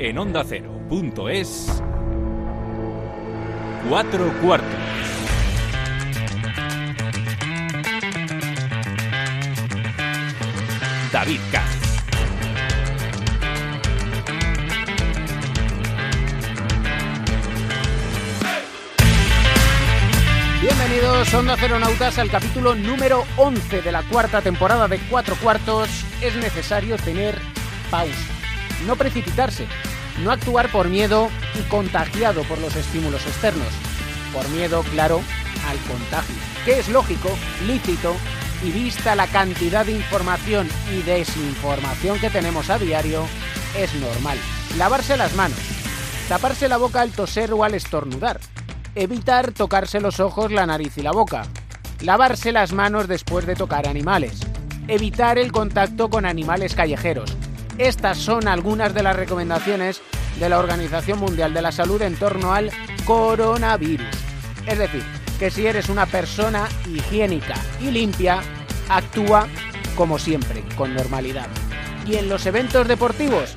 [0.00, 1.82] en onda ondacero.es.
[3.86, 4.68] Cuatro cuartos.
[11.12, 11.66] David Katz.
[20.62, 25.90] Bienvenidos, Onda Nautas al capítulo número 11 de la cuarta temporada de Cuatro Cuartos.
[26.22, 27.38] Es necesario tener
[27.90, 28.14] pausa,
[28.86, 29.66] no precipitarse,
[30.22, 33.68] no actuar por miedo y contagiado por los estímulos externos.
[34.32, 35.20] Por miedo, claro,
[35.68, 37.30] al contagio, que es lógico,
[37.66, 38.14] lícito
[38.62, 43.24] y vista la cantidad de información y desinformación que tenemos a diario,
[43.76, 44.38] es normal.
[44.76, 45.58] Lavarse las manos,
[46.28, 48.40] taparse la boca al toser o al estornudar,
[48.94, 51.46] evitar tocarse los ojos, la nariz y la boca,
[52.02, 54.40] lavarse las manos después de tocar animales,
[54.88, 57.36] evitar el contacto con animales callejeros.
[57.78, 60.02] Estas son algunas de las recomendaciones
[60.38, 62.70] de la Organización Mundial de la Salud en torno al
[63.04, 64.06] coronavirus.
[64.66, 65.02] Es decir,
[65.38, 68.40] que si eres una persona higiénica y limpia,
[68.88, 69.48] actúa
[70.00, 71.46] como siempre, con normalidad.
[72.06, 73.56] Y en los eventos deportivos,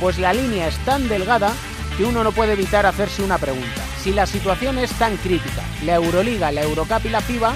[0.00, 1.52] pues la línea es tan delgada
[1.96, 3.82] que uno no puede evitar hacerse una pregunta.
[4.02, 7.54] Si la situación es tan crítica, la Euroliga, la Eurocup y la FIBA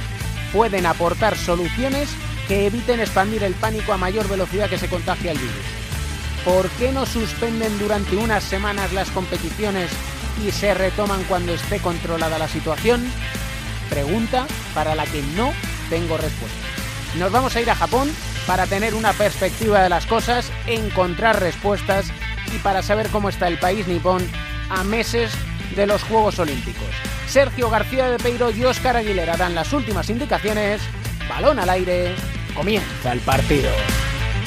[0.52, 2.10] pueden aportar soluciones
[2.46, 5.85] que eviten expandir el pánico a mayor velocidad que se contagia el virus.
[6.46, 9.90] ¿Por qué no suspenden durante unas semanas las competiciones
[10.46, 13.04] y se retoman cuando esté controlada la situación?
[13.90, 15.52] Pregunta para la que no
[15.90, 16.56] tengo respuesta.
[17.18, 18.08] Nos vamos a ir a Japón
[18.46, 22.06] para tener una perspectiva de las cosas, encontrar respuestas
[22.54, 24.24] y para saber cómo está el país nipón
[24.70, 25.32] a meses
[25.74, 26.86] de los Juegos Olímpicos.
[27.26, 30.80] Sergio García de Peiro y Óscar Aguilera dan las últimas indicaciones.
[31.28, 32.14] Balón al aire.
[32.54, 33.70] Comienza el partido.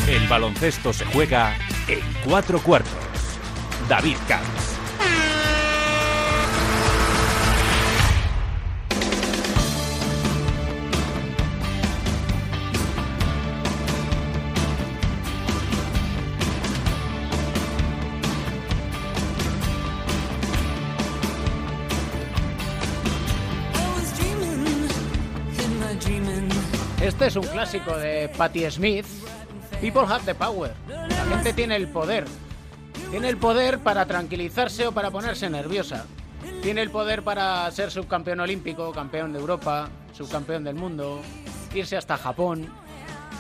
[0.08, 1.58] El baloncesto se juega
[1.90, 2.92] en cuatro cuartos.
[3.88, 4.70] David Camps.
[27.02, 29.06] Este es un clásico de Patti Smith.
[29.82, 30.74] People have the power.
[31.30, 32.26] Gente tiene el poder.
[33.12, 36.06] Tiene el poder para tranquilizarse o para ponerse nerviosa.
[36.64, 41.22] Tiene el poder para ser subcampeón olímpico, campeón de Europa, subcampeón del mundo,
[41.74, 42.68] irse hasta Japón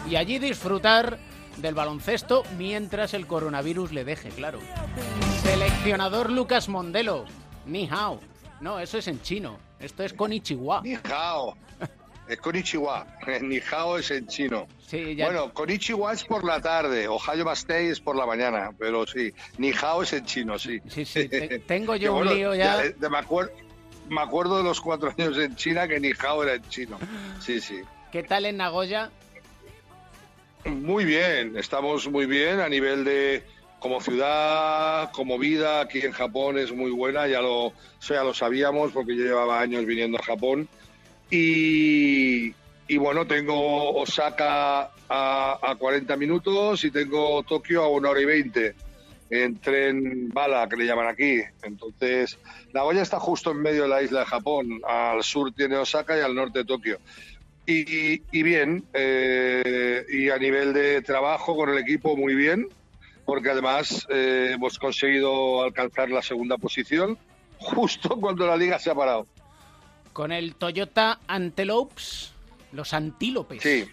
[0.07, 1.17] y allí disfrutar
[1.57, 4.59] del baloncesto mientras el coronavirus le deje claro.
[5.41, 7.25] Seleccionador Lucas Mondelo.
[7.65, 8.19] Ni hao.
[8.61, 9.57] No, eso es en chino.
[9.79, 10.81] Esto es con Ichiwa.
[10.83, 11.55] Ni hao.
[12.29, 13.07] Es Konichiwa.
[13.41, 14.67] Nihao es en chino.
[14.87, 15.25] Sí, ya...
[15.25, 17.07] Bueno, Konichiwa es por la tarde.
[17.07, 18.69] Ohio Bastei es por la mañana.
[18.77, 20.79] Pero sí, Nihao es en chino, sí.
[20.87, 21.27] Sí, sí.
[21.27, 22.77] te- tengo yo un lío ya.
[22.77, 23.51] de- me, acuer-
[24.09, 26.99] me acuerdo de los cuatro años en China que Nihao era en chino.
[27.41, 27.81] Sí, sí.
[28.11, 29.09] ¿Qué tal en Nagoya?
[30.65, 33.43] Muy bien, estamos muy bien a nivel de
[33.79, 37.71] como ciudad, como vida aquí en Japón es muy buena, ya lo,
[38.09, 40.67] lo sabíamos porque yo llevaba años viniendo a Japón
[41.31, 48.25] y, bueno, tengo Osaka a, a 40 minutos y tengo Tokio a una hora y
[48.25, 48.75] 20
[49.29, 51.41] en tren bala que le llaman aquí.
[51.63, 52.37] Entonces,
[52.73, 56.21] Nagoya está justo en medio de la isla de Japón, al sur tiene Osaka y
[56.21, 56.99] al norte Tokio.
[57.65, 62.67] Y, y bien, eh, y a nivel de trabajo con el equipo muy bien,
[63.25, 67.17] porque además eh, hemos conseguido alcanzar la segunda posición
[67.59, 69.27] justo cuando la liga se ha parado.
[70.19, 72.33] Con el Toyota Antelopes,
[72.73, 73.63] los antílopes.
[73.63, 73.85] Sí,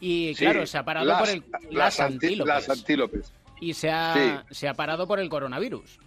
[0.00, 0.44] Y sí.
[0.44, 2.46] claro, se ha parado Las- por el, las, las antílopes.
[2.54, 3.32] las antílopes.
[3.58, 5.98] y se ha, se ha parado por el coronavirus.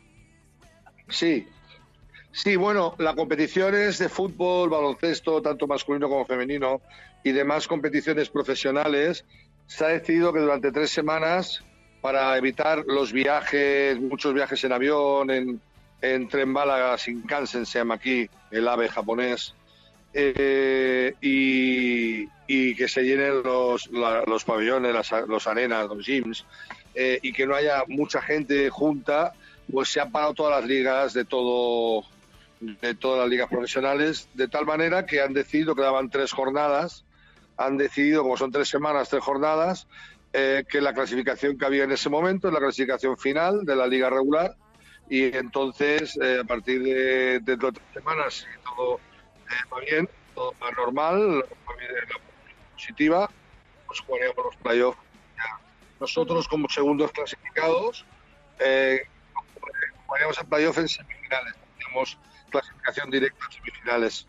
[1.09, 1.47] Sí.
[2.31, 6.79] Sí, bueno, la competición es de fútbol, baloncesto, tanto masculino como femenino,
[7.23, 9.25] y demás competiciones profesionales.
[9.65, 11.63] Se ha decidido que durante tres semanas,
[12.01, 15.59] para evitar los viajes, muchos viajes en avión, en,
[16.01, 19.53] en tren bala, Shinkansen se llama aquí, el ave japonés,
[20.13, 26.45] eh, y, que se llenen los, los pabellones, las, los arenas, los gyms,
[26.95, 29.33] eh, y que no haya mucha gente junta,
[29.71, 32.03] pues se han parado todas las ligas de todo
[32.59, 37.03] de todas las ligas profesionales, de tal manera que han decidido que daban tres jornadas,
[37.57, 39.87] han decidido, como son tres semanas, tres jornadas,
[40.33, 43.87] eh, que la clasificación que había en ese momento es la clasificación final de la
[43.87, 44.55] liga regular
[45.11, 50.09] y entonces eh, a partir de, de dos tres semanas si todo eh, va bien,
[50.33, 51.45] todo va normal, la
[52.73, 53.29] positiva,
[53.87, 54.99] pues jugaríamos los playoffs.
[55.99, 58.05] Nosotros como segundos clasificados,
[58.59, 59.01] eh,
[60.05, 61.55] jugaríamos en playoff en semifinales.
[61.77, 62.17] Tenemos
[62.49, 64.27] clasificación directa en semifinales.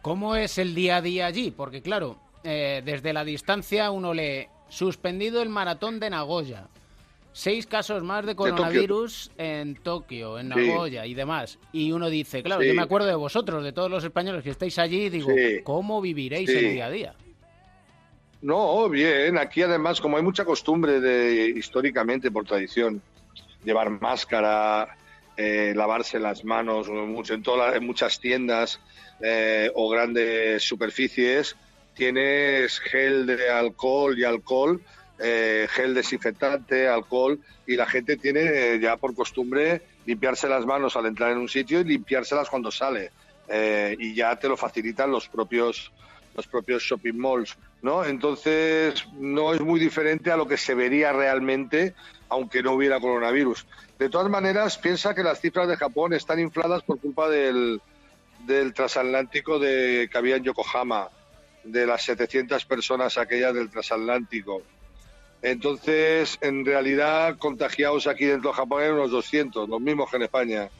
[0.00, 1.50] ¿Cómo es el día a día allí?
[1.50, 6.68] Porque claro, eh, desde la distancia uno le suspendido el maratón de Nagoya.
[7.36, 11.58] Seis casos más de coronavirus en Tokio, en Nagoya y demás.
[11.72, 14.78] Y uno dice, claro, yo me acuerdo de vosotros, de todos los españoles que estáis
[14.78, 15.28] allí, digo,
[15.64, 17.14] ¿cómo viviréis el día a día?
[18.40, 19.36] No, bien.
[19.36, 23.02] Aquí además, como hay mucha costumbre de históricamente, por tradición,
[23.64, 24.96] llevar máscara,
[25.36, 28.80] eh, lavarse las manos mucho, en, todas en muchas tiendas
[29.20, 31.56] eh, o grandes superficies,
[31.94, 34.80] tienes gel de alcohol y alcohol,
[35.18, 41.06] eh, gel desinfectante, alcohol, y la gente tiene ya por costumbre limpiarse las manos al
[41.06, 43.10] entrar en un sitio y limpiárselas cuando sale.
[43.98, 45.92] y ya te lo facilitan los propios
[46.34, 48.04] los propios shopping malls, ¿no?
[48.04, 51.94] Entonces no es muy diferente a lo que se vería realmente
[52.28, 53.66] aunque no hubiera coronavirus.
[53.98, 57.80] De todas maneras, piensa que las cifras de Japón están infladas por culpa del,
[58.44, 61.08] del transatlántico de, que había en Yokohama,
[61.62, 64.62] de las 700 personas aquellas del transatlántico.
[65.44, 70.22] Entonces, en realidad, contagiados aquí dentro de Japón eran unos 200, los mismos que en
[70.22, 70.70] España.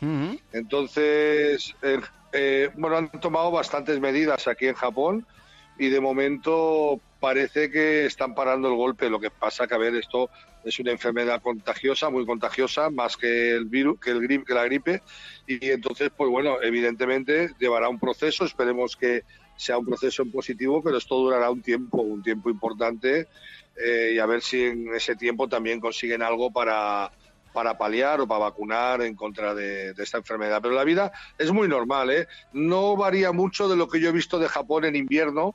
[0.55, 2.01] Entonces, eh,
[2.33, 5.27] eh, bueno, han tomado bastantes medidas aquí en Japón
[5.79, 9.11] y de momento parece que están parando el golpe.
[9.11, 10.31] Lo que pasa que, a ver, esto
[10.65, 15.03] es una enfermedad contagiosa, muy contagiosa, más que el virus, que, el que la gripe.
[15.47, 18.47] Y entonces, pues bueno, evidentemente llevará un proceso.
[18.47, 19.25] Esperemos que
[19.57, 23.29] sea un proceso en positivo, pero esto durará un tiempo, un tiempo importante.
[23.77, 27.11] Eh, y a ver si en ese tiempo también consiguen algo para,
[27.53, 30.61] para paliar o para vacunar en contra de, esta enfermedad.
[30.61, 32.29] Pero la vida es muy normal, ¿eh?
[32.53, 35.55] No varía mucho de lo que yo he visto de Japón en invierno,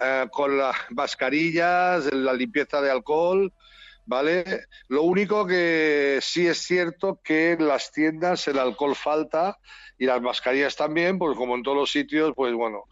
[0.00, 3.52] eh, con las mascarillas, la limpieza de alcohol,
[4.06, 4.66] ¿vale?
[4.88, 9.58] Lo único que sí es cierto que en las tiendas el alcohol falta
[9.98, 12.84] y las mascarillas también, pues como en todos los sitios, pues bueno,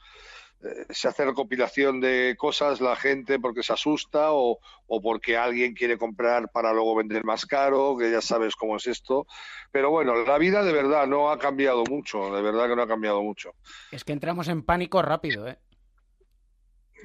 [0.62, 5.74] eh, se hace recopilación de cosas la gente porque se asusta o, o, porque alguien
[5.74, 9.26] quiere comprar para luego vender más caro, que ya sabes cómo es esto.
[9.72, 12.88] Pero bueno, la vida de verdad no ha cambiado mucho, de verdad que no ha
[12.88, 13.54] cambiado mucho.
[13.90, 15.58] Es que entramos en pánico rápido, ¿eh?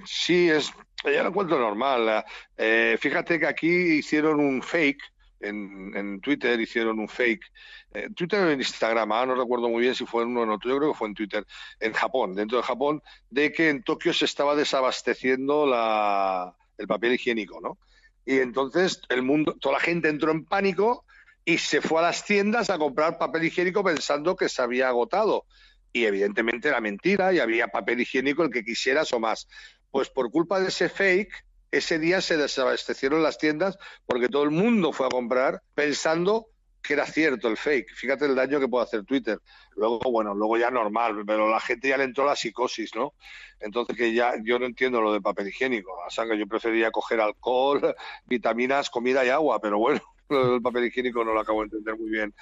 [0.03, 0.73] Sí, es,
[1.03, 2.25] ya lo encuentro normal.
[2.57, 5.01] Eh, fíjate que aquí hicieron un fake,
[5.39, 7.51] en, en Twitter hicieron un fake,
[7.93, 10.49] en Twitter o Instagram, ah, no recuerdo muy bien si fue en uno o en
[10.51, 11.45] otro, yo creo que fue en Twitter,
[11.79, 17.13] en Japón, dentro de Japón, de que en Tokio se estaba desabasteciendo la, el papel
[17.13, 17.77] higiénico, ¿no?
[18.25, 21.05] Y entonces el mundo, toda la gente entró en pánico
[21.45, 25.45] y se fue a las tiendas a comprar papel higiénico pensando que se había agotado.
[25.93, 29.47] Y evidentemente era mentira y había papel higiénico el que quisieras o más.
[29.91, 31.44] Pues por culpa de ese fake,
[31.77, 36.47] ese día se desabastecieron las tiendas porque todo el mundo fue a comprar pensando
[36.81, 37.93] que era cierto el fake.
[37.95, 39.39] Fíjate el daño que puede hacer Twitter.
[39.75, 43.13] Luego, bueno, luego ya normal, pero la gente ya le entró la psicosis, ¿no?
[43.59, 45.91] Entonces que ya yo no entiendo lo de papel higiénico.
[46.05, 47.95] O sea, que yo preferiría coger alcohol,
[48.25, 51.97] vitaminas, comida y agua, pero bueno, lo del papel higiénico no lo acabo de entender
[51.97, 52.33] muy bien.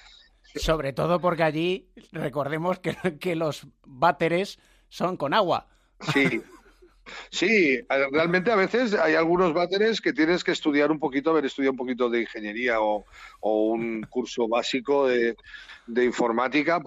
[0.55, 4.59] Sobre todo porque allí recordemos que, que los váteres
[4.89, 5.69] son con agua.
[6.13, 6.41] Sí,
[7.29, 7.79] Sí,
[8.11, 11.77] realmente a veces hay algunos váteres que tienes que estudiar un poquito, haber estudiado un
[11.77, 13.05] poquito de ingeniería o,
[13.41, 15.35] un curso básico de,
[15.87, 16.81] informática,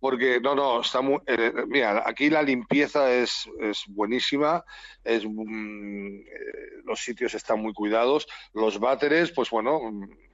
[0.00, 1.18] porque no, no, está muy.
[1.26, 4.64] Eh, mira, aquí la limpieza es, es buenísima,
[5.04, 6.26] es, mm, eh,
[6.84, 10.25] los sitios están muy cuidados, los váteres, pues bueno eh,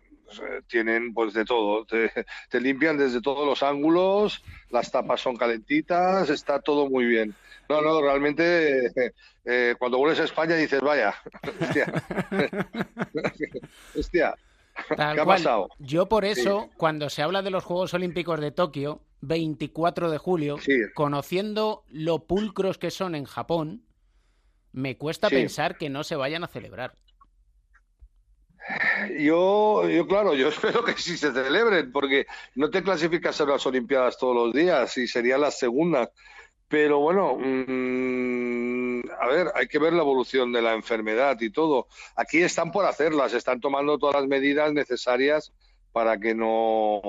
[0.66, 2.10] tienen pues de todo, te,
[2.48, 7.34] te, limpian desde todos los ángulos, las tapas son calentitas, está todo muy bien.
[7.68, 8.92] No, no, realmente
[9.44, 11.14] eh, cuando vuelves a España dices, vaya,
[11.60, 12.04] hostia,
[13.98, 14.34] hostia.
[14.88, 15.68] ¿Qué ha pasado?
[15.78, 20.56] Yo por eso, cuando se habla de los Juegos Olímpicos de Tokio, 24 de julio,
[20.94, 23.84] conociendo lo pulcros que son en Japón,
[24.72, 26.96] me cuesta pensar que no se vayan a celebrar.
[29.18, 33.66] Yo, yo, claro, yo espero que sí se celebren, porque no te clasificas a las
[33.66, 36.10] Olimpiadas todos los días y sería la segunda.
[36.68, 41.86] Pero bueno, mm, a ver, hay que ver la evolución de la enfermedad y todo.
[42.16, 45.52] Aquí están por hacerlas, están tomando todas las medidas necesarias
[45.92, 47.02] para que no,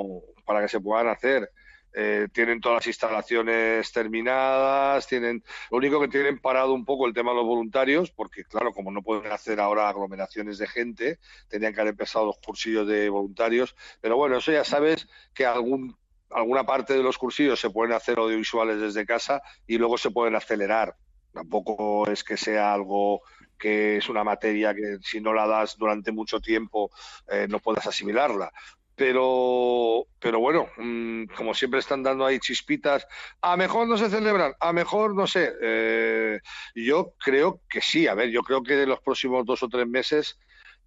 [0.45, 1.49] para que se puedan hacer.
[1.93, 7.13] Eh, tienen todas las instalaciones terminadas, tienen, lo único que tienen parado un poco el
[7.13, 11.73] tema de los voluntarios, porque claro, como no pueden hacer ahora aglomeraciones de gente, tenían
[11.73, 15.95] que haber empezado los cursillos de voluntarios, pero bueno, eso ya sabes que algún
[16.33, 20.35] alguna parte de los cursillos se pueden hacer audiovisuales desde casa y luego se pueden
[20.35, 20.95] acelerar.
[21.31, 23.21] Tampoco es que sea algo
[23.57, 26.91] que es una materia que si no la das durante mucho tiempo
[27.27, 28.51] eh, no puedas asimilarla.
[28.95, 33.07] Pero, pero bueno, mm, como siempre están dando ahí chispitas,
[33.41, 35.51] a mejor no se celebran, a mejor no sé.
[35.61, 36.39] Eh,
[36.75, 39.87] yo creo que sí, a ver, yo creo que en los próximos dos o tres
[39.87, 40.37] meses,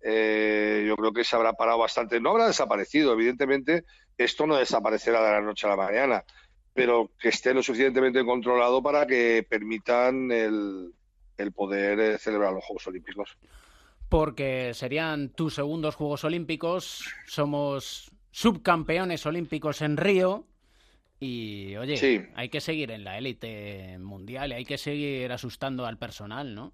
[0.02, 2.20] eh, yo creo que se habrá parado bastante.
[2.20, 3.84] No habrá desaparecido, evidentemente,
[4.16, 6.24] esto no desaparecerá de la noche a la mañana,
[6.72, 10.92] pero que esté lo suficientemente controlado para que permitan el,
[11.38, 13.36] el poder eh, celebrar los Juegos Olímpicos
[14.08, 17.04] porque serían tus segundos Juegos Olímpicos.
[17.26, 20.44] Somos subcampeones olímpicos en Río.
[21.18, 26.54] Y oye, hay que seguir en la élite mundial, hay que seguir asustando al personal,
[26.54, 26.72] ¿no?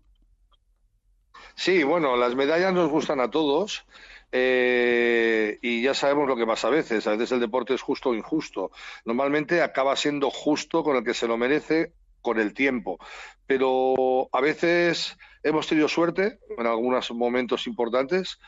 [1.54, 3.84] Sí, bueno, las medallas nos gustan a todos
[4.32, 7.06] eh, y ya sabemos lo que pasa a veces.
[7.06, 8.72] A veces el deporte es justo o injusto.
[9.04, 12.98] Normalmente acaba siendo justo con el que se lo merece con el tiempo,
[13.46, 18.38] pero a veces hemos tenido suerte en algunos momentos importantes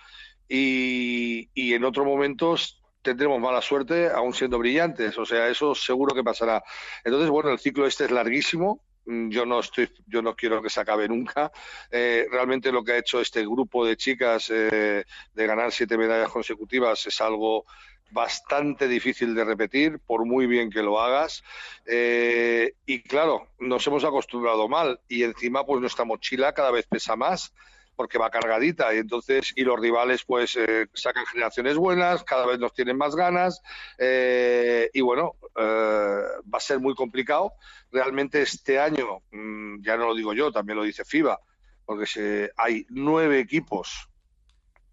[0.48, 5.18] y, en otros momentos tendremos mala suerte aún siendo brillantes.
[5.18, 6.62] O sea, eso seguro que pasará.
[7.04, 8.82] Entonces, bueno, el ciclo este es larguísimo.
[9.06, 11.52] Mm, yo no estoy, yo no quiero que se acabe nunca.
[11.90, 16.30] Eh, realmente lo que ha hecho este grupo de chicas eh, de ganar siete medallas
[16.30, 17.66] consecutivas es algo
[18.10, 21.42] bastante difícil de repetir, por muy bien que lo hagas.
[21.84, 27.16] Eh, y claro, nos hemos acostumbrado mal y encima pues nuestra mochila cada vez pesa
[27.16, 27.52] más
[27.96, 32.58] porque va cargadita y entonces y los rivales pues eh, sacan generaciones buenas, cada vez
[32.58, 33.62] nos tienen más ganas
[33.98, 37.52] eh, y bueno, va a ser muy complicado.
[37.90, 41.38] Realmente este año, mm, ya no lo digo yo, también lo dice FIBA,
[41.84, 44.08] porque se, hay nueve equipos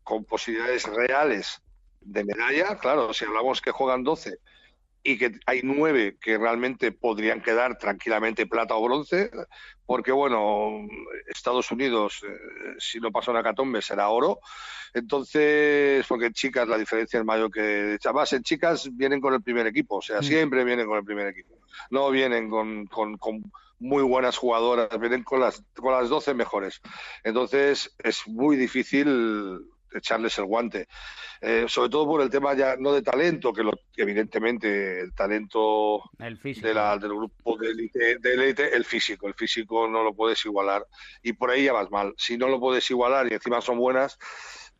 [0.03, 1.61] con posibilidades reales
[2.01, 4.39] de medalla, claro, si hablamos que juegan 12
[5.03, 9.31] y que hay nueve que realmente podrían quedar tranquilamente plata o bronce,
[9.85, 10.87] porque bueno,
[11.27, 14.39] Estados Unidos, eh, si no pasa una catombe, será oro.
[14.93, 17.97] Entonces, porque en chicas la diferencia es mayor que.
[18.03, 20.23] Además, en chicas vienen con el primer equipo, o sea, mm.
[20.23, 21.57] siempre vienen con el primer equipo.
[21.89, 23.41] No vienen con, con, con
[23.79, 26.81] muy buenas jugadoras, vienen con las, con las 12 mejores.
[27.23, 30.87] Entonces, es muy difícil echarles el guante.
[31.39, 36.03] Eh, sobre todo por el tema ya no de talento, que, lo, evidentemente el talento
[36.19, 40.85] de la, del grupo de élite, el físico, el físico no lo puedes igualar
[41.23, 42.13] y por ahí ya vas mal.
[42.17, 44.19] Si no lo puedes igualar y encima son buenas,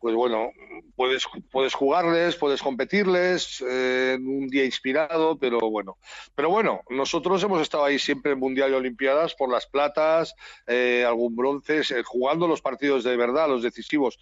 [0.02, 0.50] pues bueno,
[0.96, 5.96] puedes, puedes jugarles, puedes competirles eh, un día inspirado, pero bueno.
[6.34, 10.34] Pero bueno, nosotros hemos estado ahí siempre en Mundial y Olimpiadas por las platas,
[10.66, 14.18] eh, algún bronce, jugando los partidos de verdad, los decisivos.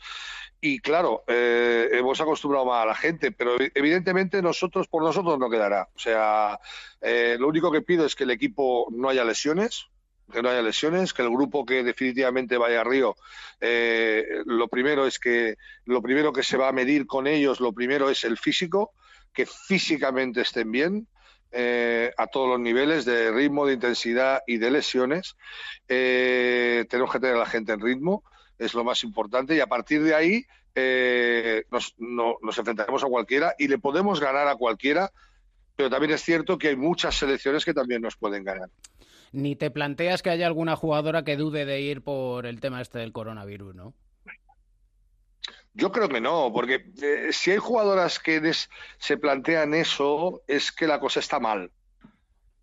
[0.60, 5.48] Y claro, eh, hemos acostumbrado más a la gente, pero evidentemente nosotros por nosotros no
[5.48, 5.88] quedará.
[5.96, 6.60] O sea,
[7.00, 9.86] eh, lo único que pido es que el equipo no haya lesiones,
[10.30, 13.16] que no haya lesiones, que el grupo que definitivamente vaya a Río,
[13.60, 17.72] eh, lo primero es que lo primero que se va a medir con ellos, lo
[17.72, 18.92] primero es el físico,
[19.32, 21.06] que físicamente estén bien.
[22.16, 25.34] a todos los niveles de ritmo, de intensidad y de lesiones.
[25.86, 28.22] tenemos que tener a la gente en ritmo
[28.60, 30.44] es lo más importante y a partir de ahí
[30.74, 35.10] eh, nos, nos enfrentaremos a cualquiera y le podemos ganar a cualquiera,
[35.74, 38.68] pero también es cierto que hay muchas selecciones que también nos pueden ganar.
[39.32, 42.98] Ni te planteas que haya alguna jugadora que dude de ir por el tema este
[42.98, 43.94] del coronavirus, ¿no?
[45.72, 48.52] Yo creo que no, porque eh, si hay jugadoras que
[48.98, 51.70] se plantean eso, es que la cosa está mal.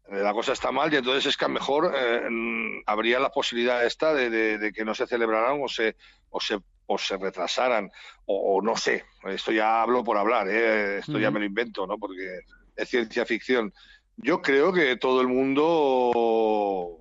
[0.10, 3.20] Eh, la cosa está mal y entonces es que a lo mejor eh, mm, habría
[3.20, 5.96] la posibilidad esta de, que no se celebraran o se,
[6.30, 7.90] o se, o se retrasaran
[8.26, 10.98] o, no sé, esto ya hablo por hablar, ¿eh?
[11.00, 11.98] esto ya me lo invento, ¿no?
[11.98, 12.40] porque
[12.76, 13.74] es ciencia ficción.
[14.18, 17.00] Yo creo que todo el mundo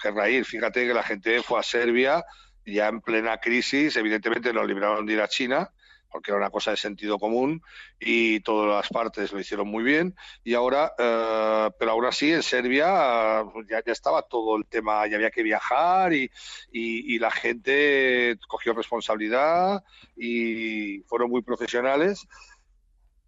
[0.00, 2.24] querrá ir, fíjate que la gente fue a Serbia
[2.66, 5.70] ya en plena crisis, evidentemente nos libraron de ir a China,
[6.10, 7.60] porque era una cosa de sentido común
[7.98, 10.14] y todas las partes lo hicieron muy bien.
[10.44, 15.06] Y ahora, eh, pero aún así en Serbia pues ya, ya, estaba todo el tema,
[15.06, 16.30] ya había que viajar y,
[16.70, 19.82] y, la gente cogió responsabilidad
[20.16, 22.26] y fueron muy profesionales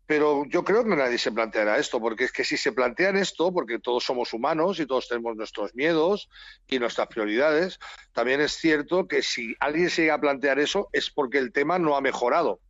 [0.07, 3.53] pero yo creo que nadie se planteará esto, porque es que si se plantean esto,
[3.53, 6.29] porque todos somos humanos y todos tenemos nuestros miedos
[6.69, 7.79] y nuestras prioridades,
[8.13, 11.79] también es cierto que si alguien se llega a plantear eso es porque el tema
[11.79, 12.61] no ha mejorado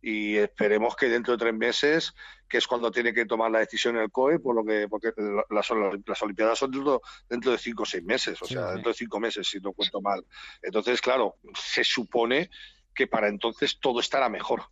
[0.00, 2.14] y esperemos que dentro de tres meses,
[2.48, 5.12] que es cuando tiene que tomar la decisión el COE, por lo que porque
[5.50, 5.68] las,
[6.06, 9.20] las Olimpiadas son dentro, dentro, de cinco o seis meses, o sea, dentro de cinco
[9.20, 10.24] meses, si no cuento mal.
[10.62, 12.48] Entonces, claro, se supone
[12.94, 14.62] que para entonces todo estará mejor.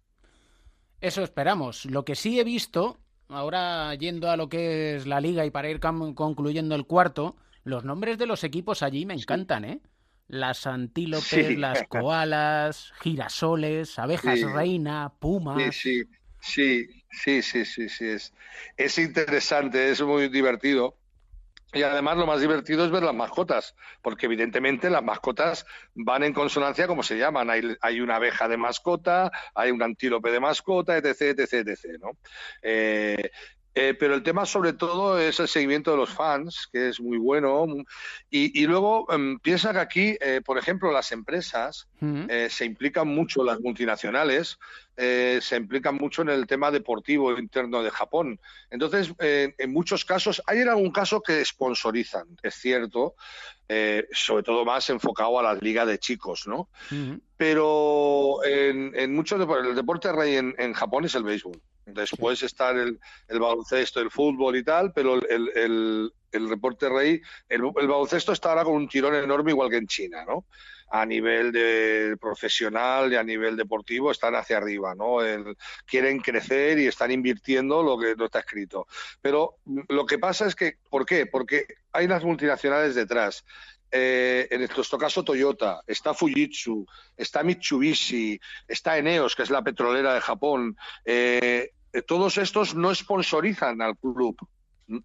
[1.01, 1.85] Eso esperamos.
[1.87, 2.99] Lo que sí he visto,
[3.29, 7.85] ahora yendo a lo que es la liga y para ir concluyendo el cuarto, los
[7.85, 9.81] nombres de los equipos allí me encantan, ¿eh?
[10.29, 15.75] las antílopes, las koalas, girasoles, abejas reina, pumas.
[15.75, 16.05] Sí,
[16.47, 18.05] Sí, sí, sí, sí, sí.
[18.07, 18.33] Es,
[18.77, 20.97] es interesante, es muy divertido.
[21.73, 26.33] Y además lo más divertido es ver las mascotas, porque evidentemente las mascotas van en
[26.33, 27.51] consonancia como se llaman.
[27.51, 32.13] Hay, hay una abeja de mascota, hay un antílope de mascota, etc., etc., etc., ¿no?
[32.63, 33.31] Eh,
[33.79, 37.19] eh, pero el tema sobre todo es el seguimiento de los fans, que es muy
[37.19, 37.67] bueno.
[38.31, 43.45] Y, luego em, piensa que aquí, eh, por ejemplo, las empresas eh, se implican mucho,
[43.45, 44.59] las multinacionales,
[44.97, 48.41] se implican mucho en el tema deportivo interno de Japón.
[48.71, 53.15] Entonces, en muchos casos, hay en algún caso que sponsorizan, es cierto,
[54.11, 56.71] sobre todo más enfocado a las ligas de chicos, ¿no?
[57.37, 61.61] Pero en, en muchos el deporte rey en Japón es el béisbol.
[61.87, 67.63] Después está el, baloncesto, el fútbol y tal, pero el, el, el reporte rey, el,
[67.63, 70.45] baloncesto está ahora con un tirón enorme igual que en China, ¿no?
[70.91, 75.19] A nivel de profesional y a nivel deportivo están hacia arriba, ¿no?
[75.85, 78.87] quieren crecer y están invirtiendo lo que no está escrito.
[79.21, 79.57] Pero
[79.89, 81.27] lo que pasa es que, ¿por qué?
[81.27, 83.45] Porque hay las multinacionales detrás.
[83.99, 86.85] Eh, en nuestro caso Toyota, está Fujitsu,
[87.17, 88.39] está Mitsubishi,
[88.69, 91.71] está Eneos, que es la petrolera de Japón, eh,
[92.07, 94.37] todos estos no sponsorizan al club,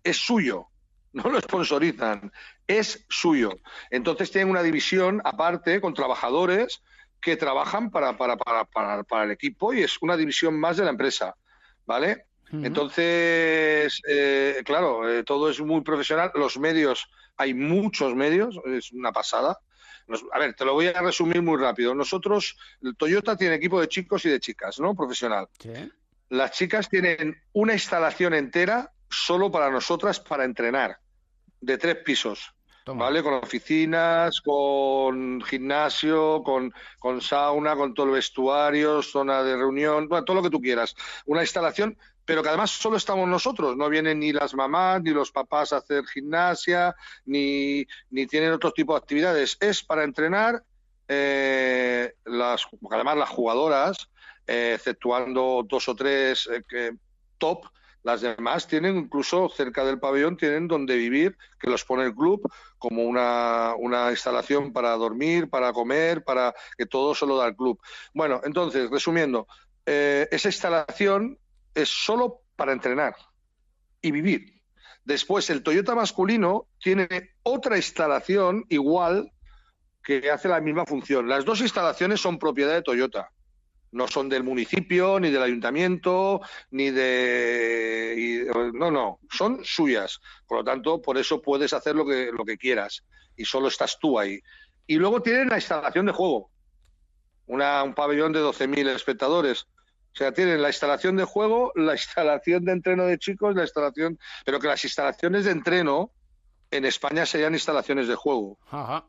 [0.03, 0.67] es suyo,
[1.13, 2.33] no lo sponsorizan,
[2.67, 3.51] es suyo.
[3.89, 6.83] Entonces tienen una división aparte con trabajadores
[7.21, 8.65] que trabajan para, para, para,
[9.03, 11.33] para, el equipo y es una división más de la empresa,
[11.85, 12.25] ¿vale?
[12.51, 16.31] Entonces, eh, claro, todo es muy profesional.
[16.35, 17.09] Los medios,
[17.41, 19.59] hay muchos medios, es una pasada.
[20.33, 21.95] a ver, te lo voy a resumir muy rápido.
[21.95, 22.55] Nosotros,
[22.97, 24.95] Toyota tiene equipo de chicos y de chicas, ¿no?
[24.95, 25.47] Profesional.
[26.29, 30.97] Las chicas tienen una instalación entera solo para nosotras para entrenar,
[31.59, 32.53] de tres pisos.
[32.83, 33.21] ¿Vale?
[33.21, 40.33] Con oficinas, con gimnasio, con, con sauna, con todo el vestuario, zona de reunión, todo
[40.33, 40.95] lo que tú quieras.
[41.25, 41.95] Una instalación,
[42.31, 45.77] pero que además solo estamos nosotros, no vienen ni las mamás ni los papás a
[45.79, 49.57] hacer gimnasia, ni, ni tienen otro tipo de actividades.
[49.59, 50.63] Es para entrenar,
[51.09, 54.09] eh, las, además las jugadoras
[54.47, 56.93] eh, exceptuando dos o tres eh,
[57.37, 57.65] top,
[58.03, 62.49] las demás tienen incluso cerca del pabellón, tienen donde vivir, que los pone el club
[62.77, 67.57] como una, una instalación para dormir, para comer, para que todo se lo da el
[67.57, 67.77] club.
[68.13, 69.49] Bueno, entonces, resumiendo,
[69.85, 71.37] eh, esa instalación
[71.73, 73.15] es solo para entrenar
[74.01, 74.61] y vivir.
[75.03, 77.07] Después, el Toyota masculino tiene
[77.43, 79.31] otra instalación igual
[80.03, 81.27] que hace la misma función.
[81.27, 83.31] Las dos instalaciones son propiedad de Toyota
[83.91, 88.49] no son del municipio, ni del ayuntamiento, ni de...
[88.73, 90.19] no, no, son suyas.
[90.47, 93.03] Por lo tanto, por eso puedes hacer lo que, lo que quieras
[93.35, 94.39] y solo estás tú ahí.
[94.87, 96.49] Y luego tienen la instalación de juego,
[97.47, 99.67] un pabellón de 12.000 espectadores.
[100.13, 104.19] O sea, tienen la instalación de juego, la instalación de entreno de chicos, la instalación...
[104.45, 106.11] Pero que las instalaciones de entreno
[106.69, 108.57] en España serían instalaciones de juego.
[108.69, 109.05] Ajá.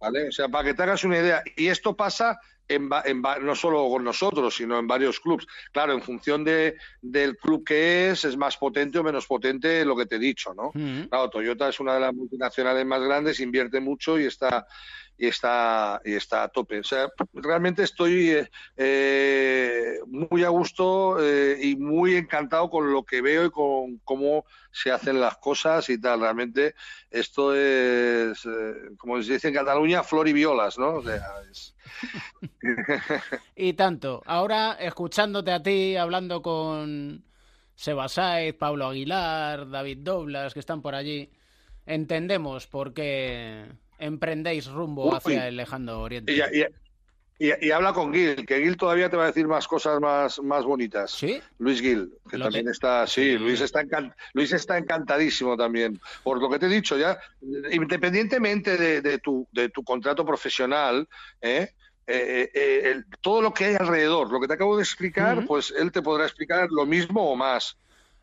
[0.00, 0.28] ¿Vale?
[0.28, 1.42] O sea, para que te hagas una idea.
[1.56, 2.88] Y esto pasa en,
[3.42, 5.46] no solo con nosotros, sino en varios clubes.
[5.72, 9.96] Claro, en función de, del club que es, es más potente o menos potente lo
[9.96, 10.72] que te he dicho, ¿no?
[11.08, 14.66] Claro, Toyota es una de las multinacionales más grandes, invierte mucho y está
[15.18, 16.80] y está y está a tope.
[16.80, 23.04] O sea, realmente estoy eh, eh, muy a gusto eh, y muy encantado con lo
[23.04, 26.20] que veo y con cómo se hacen las cosas y tal.
[26.20, 26.74] Realmente
[27.10, 28.46] esto es,
[28.98, 30.96] como se dice en Cataluña, flor y violas, ¿no?
[30.96, 31.75] O sea, es...
[33.56, 34.22] y tanto.
[34.26, 37.24] Ahora, escuchándote a ti, hablando con
[37.74, 38.06] Seba
[38.58, 41.30] Pablo Aguilar, David Doblas, que están por allí,
[41.84, 43.66] entendemos por qué
[43.98, 46.32] emprendéis rumbo hacia el lejano oriente.
[46.32, 46.64] Y,
[47.72, 51.10] habla con Gil, que Gil todavía te va a decir más cosas más, más bonitas.
[51.10, 51.40] ¿Sí?
[51.58, 53.82] Luis Gil, que también está, sí, Luis está,
[54.32, 56.00] Luis está encantadísimo también.
[56.22, 57.18] Por lo que te he dicho, ya,
[57.70, 61.08] independientemente de, tu, de tu contrato profesional,
[61.40, 61.68] ¿eh?
[62.08, 65.90] Eh, eh, todo lo que hay alrededor, lo que te acabo de explicar, pues él
[65.90, 67.76] te podrá explicar lo mismo o más.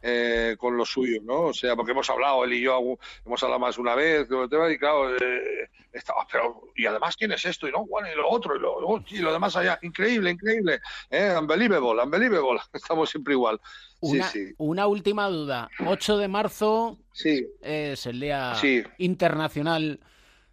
[0.06, 1.44] Eh, con lo suyo, ¿no?
[1.44, 5.16] O sea, porque hemos hablado, él y yo hemos hablado más una vez, y claro,
[5.16, 9.02] eh, estaba, pero, y además tienes esto, y no, bueno, y lo otro, y lo,
[9.08, 11.34] y lo demás allá, increíble, increíble, ¿eh?
[11.40, 13.62] unbelievable, unbelievable, estamos siempre igual.
[14.02, 17.48] Una, una última duda, 8 de marzo sí.
[17.62, 18.58] es el Día
[18.98, 20.02] Internacional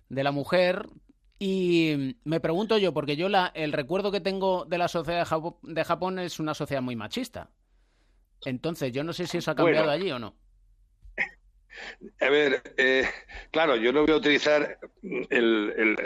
[0.08, 0.86] de la Mujer,
[1.40, 5.26] y me pregunto yo, porque yo la, el recuerdo que tengo de la sociedad
[5.62, 7.50] de Japón es una sociedad muy machista.
[8.44, 10.34] Entonces, yo no sé si eso ha cambiado allí o no.
[12.20, 13.08] A ver, eh,
[13.50, 14.78] claro, yo no voy a utilizar
[15.30, 15.96] el,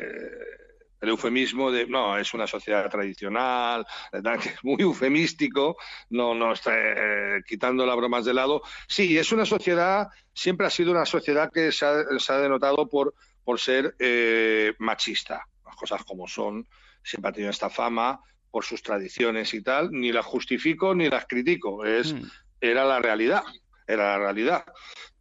[1.05, 5.77] el eufemismo de, no, es una sociedad tradicional, es muy eufemístico,
[6.11, 8.63] no, no está eh, quitando las bromas de lado.
[8.89, 13.61] Sí, es una sociedad, siempre ha sido una sociedad que se ha, denotado por, por
[13.61, 16.67] ser eh, machista, las cosas como son,
[17.03, 18.21] siempre ha tenido esta fama
[18.55, 22.23] por sus tradiciones y tal, ni las justifico ni las critico, es, mm.
[22.61, 23.43] era la realidad,
[23.85, 24.65] era la realidad.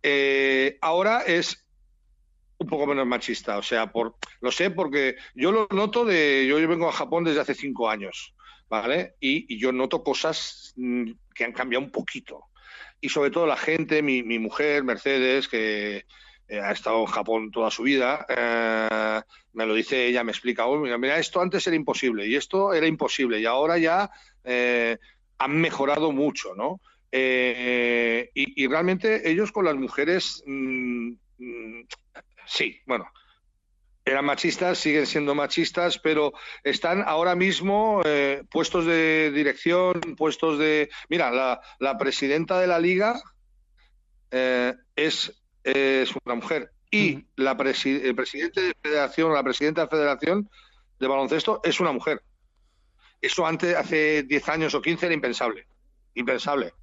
[0.04, 1.66] Eh, ahora es
[2.60, 3.58] un poco menos machista.
[3.58, 6.46] O sea, por, lo sé porque yo lo noto de.
[6.48, 8.36] Yo, vengo a Japón desde hace cinco años,
[8.70, 9.16] ¿vale?
[9.20, 12.46] Y, yo noto cosas mm, que han cambiado un poquito.
[13.02, 16.06] Y sobre todo la gente, mi, mi mujer, Mercedes, que
[16.48, 19.22] eh, ha estado en Japón toda su vida, eh,
[19.54, 22.86] me lo dice ella, me explica, oh, mira, esto antes era imposible y esto era
[22.86, 24.12] imposible y ahora ya
[24.44, 24.98] eh,
[25.38, 26.82] han mejorado mucho, ¿no?
[27.16, 31.86] y, realmente ellos con las mujeres mm, mm,
[32.46, 33.06] sí, bueno,
[34.04, 40.90] eran machistas, siguen siendo machistas, pero están ahora mismo eh, puestos de dirección, puestos de...
[41.08, 41.32] Mira,
[41.80, 43.22] la, presidenta de la liga
[44.96, 50.50] es, es, una mujer y la el presidente de federación, la presidenta de federación
[51.00, 52.22] de baloncesto es una mujer.
[53.22, 55.66] Eso antes, hace 10 años o 15 era impensable,
[56.14, 56.74] impensable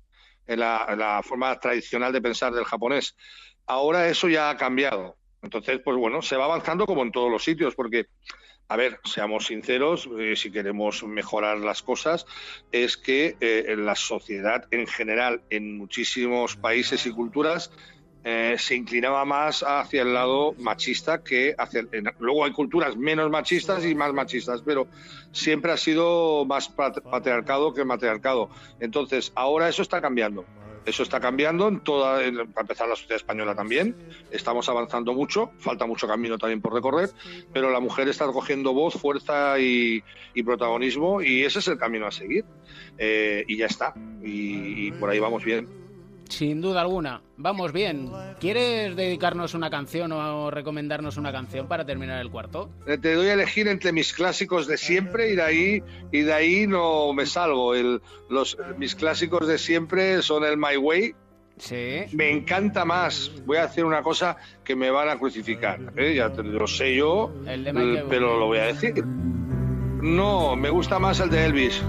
[0.47, 3.14] en la, la forma tradicional de pensar del japonés.
[3.66, 7.45] Ahora eso ya ha cambiado entonces, pues bueno, se va avanzando como en todos los
[7.45, 8.07] sitios, porque,
[8.69, 12.27] a ver, seamos sinceros, eh, si queremos mejorar las cosas,
[12.73, 17.71] es que eh, en la sociedad en general, en muchísimos países y culturas,
[18.25, 21.85] eh, se inclinaba más hacia el lado machista que hacia
[22.19, 24.87] luego hay culturas menos machistas y más machistas pero
[25.33, 30.45] siempre ha sido más patriarcado que matriarcado entonces ahora eso está cambiando
[30.87, 33.95] eso está cambiando en toda, para empezar la sociedad española también.
[34.31, 37.11] Estamos avanzando mucho, falta mucho camino también por recorrer,
[37.53, 40.03] pero la mujer está cogiendo voz, fuerza y,
[40.43, 42.47] protagonismo y ese es el camino a seguir.
[42.97, 43.95] Eh, y ya está.
[44.23, 45.80] y por ahí vamos bien.
[46.31, 47.23] Sin duda alguna.
[47.37, 48.11] Vamos bien.
[48.38, 52.71] ¿Quieres dedicarnos una canción o recomendarnos una canción para terminar el cuarto?
[52.87, 56.33] Eh, te doy a elegir entre mis clásicos de siempre y de ahí y de
[56.33, 57.75] ahí no me salgo.
[57.75, 61.14] El, los mis clásicos de siempre son el My Way.
[61.59, 62.05] Sí.
[62.12, 63.33] Me encanta más.
[63.45, 65.81] Voy a hacer una cosa que me van a crucificar.
[65.97, 66.14] ¿eh?
[66.14, 67.35] Ya lo sé yo,
[68.09, 69.05] pero lo voy a decir.
[69.05, 71.83] No, me gusta más el de Elvis.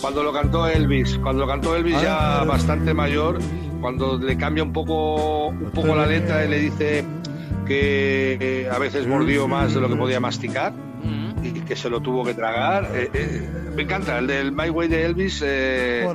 [0.00, 2.44] Cuando lo cantó Elvis, cuando lo cantó Elvis ya ah.
[2.44, 3.38] bastante mayor,
[3.80, 7.04] cuando le cambia un poco, un poco la letra y le dice
[7.66, 10.72] que a veces mordió más de lo que podía masticar
[11.42, 12.90] y que se lo tuvo que tragar.
[12.94, 16.06] Eh, eh, me encanta, el del My Way de Elvis, eh,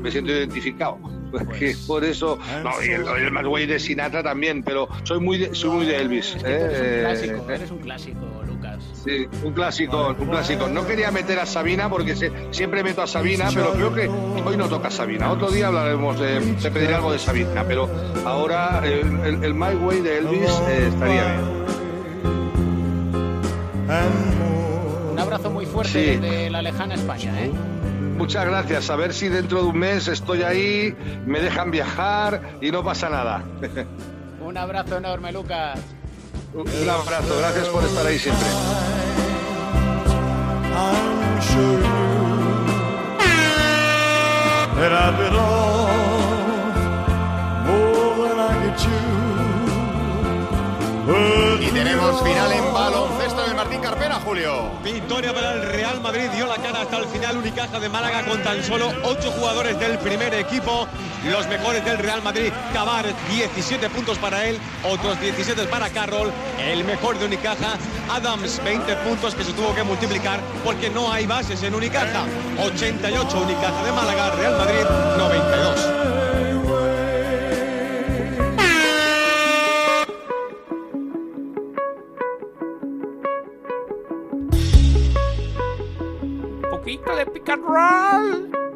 [0.00, 0.98] me siento identificado.
[1.86, 5.70] por eso, no, y el, My Way de Sinatra también, pero soy muy de, soy
[5.70, 6.36] muy de Elvis.
[6.44, 8.45] eres un clásico, eres un clásico.
[9.06, 10.66] Sí, un clásico, un clásico.
[10.66, 12.16] No quería meter a Sabina porque
[12.50, 15.30] siempre meto a Sabina, pero creo que hoy no toca Sabina.
[15.30, 17.88] Otro día hablaremos de, de pedir algo de Sabina, pero
[18.24, 21.56] ahora el, My Way de Elvis eh, estaría bien.
[25.12, 27.52] Un abrazo muy fuerte de la lejana España, ¿eh?
[28.18, 28.90] Muchas gracias.
[28.90, 33.08] A ver si dentro de un mes estoy ahí, me dejan viajar y no pasa
[33.08, 33.44] nada.
[34.40, 35.78] un abrazo enorme, Lucas.
[36.56, 38.46] Un abrazo, gracias por estar ahí siempre.
[51.08, 54.72] Y tenemos final en baloncesto de Martín Carpena, Julio.
[54.82, 57.36] Victoria para el Real Madrid, dio la cara hasta el final.
[57.36, 60.88] Unicaja de Málaga con tan solo ocho jugadores del primer equipo.
[61.30, 66.32] Los mejores del Real Madrid, Cabar, 17 puntos para él, otros 17 para Carroll.
[66.58, 67.78] El mejor de Unicaja,
[68.10, 72.24] Adams, 20 puntos que se tuvo que multiplicar porque no hay bases en Unicaja.
[72.64, 74.84] 88 Unicaja de Málaga, Real Madrid,
[75.18, 75.95] 92.
[87.04, 88.66] De pick and roll.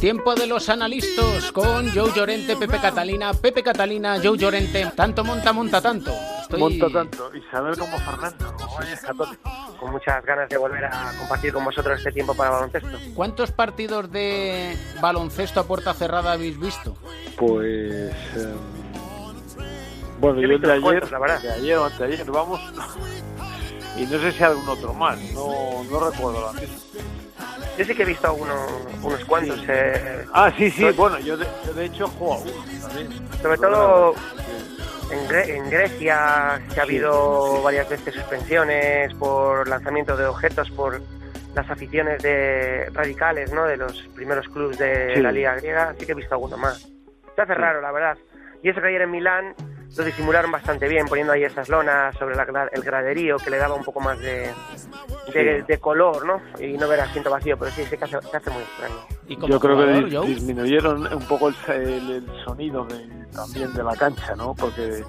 [0.00, 4.90] Tiempo de los analistas con Joe Llorente, Pepe Catalina, Pepe Catalina, Joe Llorente.
[4.96, 6.10] Tanto monta, monta tanto.
[6.56, 7.30] Monta tanto.
[7.36, 8.56] Isabel como Fernando,
[9.78, 12.96] Con muchas ganas de volver a compartir con vosotros este tiempo para baloncesto.
[13.14, 16.96] ¿Cuántos partidos de baloncesto a puerta cerrada habéis visto?
[17.36, 18.10] Pues...
[18.36, 18.54] Eh,
[20.20, 22.60] bueno, yo de ayer, de ayer o anteayer, vamos,
[23.96, 26.76] y no sé si algún otro más, no, no recuerdo la misma.
[27.78, 29.64] Yo sí que he visto unos cuantos.
[29.66, 31.46] Eh, ah, sí, sí, bueno, yo de,
[31.82, 33.08] hecho juego uno también.
[33.40, 34.14] Sobre todo
[35.10, 41.00] en, Grecia se ha habido varias veces suspensiones por lanzamiento de objetos por
[41.54, 43.64] las aficiones de radicales, ¿no?
[43.64, 46.86] De los primeros clubes de la liga griega, sí que he visto alguno más.
[47.34, 48.18] Se hace raro, la verdad.
[48.62, 49.54] Y eso que ayer en Milán
[49.96, 52.36] lo disimularon bastante bien, poniendo ahí esas lonas sobre
[52.72, 54.50] el graderío que le daba un poco más de,
[55.32, 56.40] de, color, ¿no?
[56.64, 59.48] Y no ver asiento vacío, pero sí, se hace, se hace muy extraño.
[59.48, 62.86] Yo creo que disminuyeron un poco el, sonido
[63.32, 64.54] también de la cancha, ¿no?
[64.54, 65.04] Porque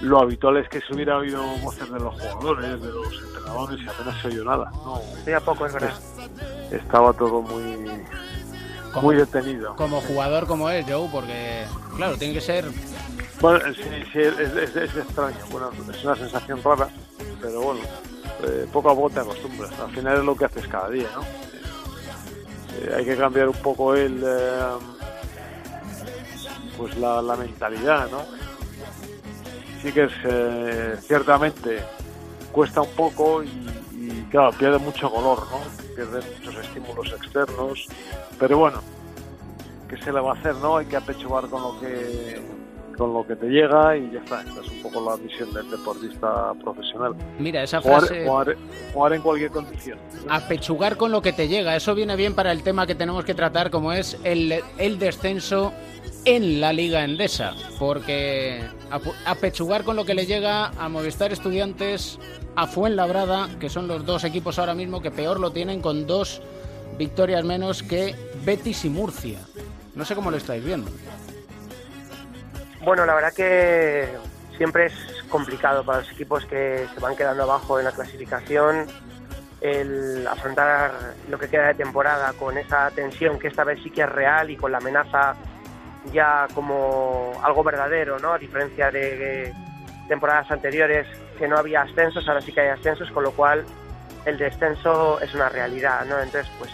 [0.00, 3.88] lo habitual es que se hubiera oído voces de los jugadores, de los entrenadores y
[3.88, 4.70] apenas se oyó nada.
[4.72, 5.94] No, sí, a poco, es verdad.
[6.70, 7.88] estaba todo muy
[9.02, 9.74] muy detenido.
[9.76, 11.64] Como jugador como es, Joe, porque,
[11.96, 12.66] claro, tiene que ser...
[13.40, 16.88] Bueno, sí, sí es, extraño, bueno, es una sensación rara,
[17.40, 17.80] pero bueno,
[18.44, 19.78] eh, poco a poco te acostumbras.
[19.80, 21.22] Al final es lo que haces cada día, ¿no?
[21.22, 24.22] Eh, hay que cambiar un poco el...
[24.24, 24.60] Eh,
[26.76, 28.24] pues la, mentalidad, ¿no?
[29.80, 31.84] Sí que es, ciertamente,
[32.50, 33.68] cuesta un poco y
[34.34, 35.60] claro, pierde mucho color, ¿no?
[35.94, 37.86] Pierde muchos estímulos externos
[38.36, 38.82] pero bueno,
[39.88, 40.76] ¿qué se le va a hacer, no?
[40.76, 42.40] Hay que apechugar con lo que
[42.96, 44.42] con lo que te llega y ya está.
[44.42, 47.14] Esta es un poco la misión del deportista profesional.
[47.38, 48.26] Mira, esa frase...
[48.26, 49.98] Jugar, en cualquier condición.
[50.28, 51.76] Apechugar con lo que te llega.
[51.76, 55.72] Eso viene bien para el tema que tenemos que tratar, como es el, el descenso
[56.24, 57.54] en la Liga Endesa.
[57.78, 58.62] Porque
[59.26, 62.18] apechugar con lo que le llega a Movistar Estudiantes,
[62.56, 66.40] a Fuenlabrada, que son los dos equipos ahora mismo que peor lo tienen con dos
[66.98, 69.38] victorias menos que Betis y Murcia.
[69.94, 70.90] No sé cómo lo estáis viendo.
[72.84, 74.08] Bueno, la verdad que
[74.58, 74.94] siempre es
[75.30, 78.86] complicado para los equipos que se van quedando abajo en la clasificación
[79.62, 80.92] el afrontar
[81.30, 84.50] lo que queda de temporada con esa tensión que esta vez sí que es real
[84.50, 85.34] y con la amenaza
[86.12, 88.34] ya como algo verdadero, ¿no?
[88.34, 89.54] A diferencia de
[90.06, 91.06] temporadas anteriores
[91.38, 93.64] que no había ascensos, ahora sí que hay ascensos, con lo cual
[94.26, 96.20] el descenso es una realidad, ¿no?
[96.20, 96.70] Entonces, pues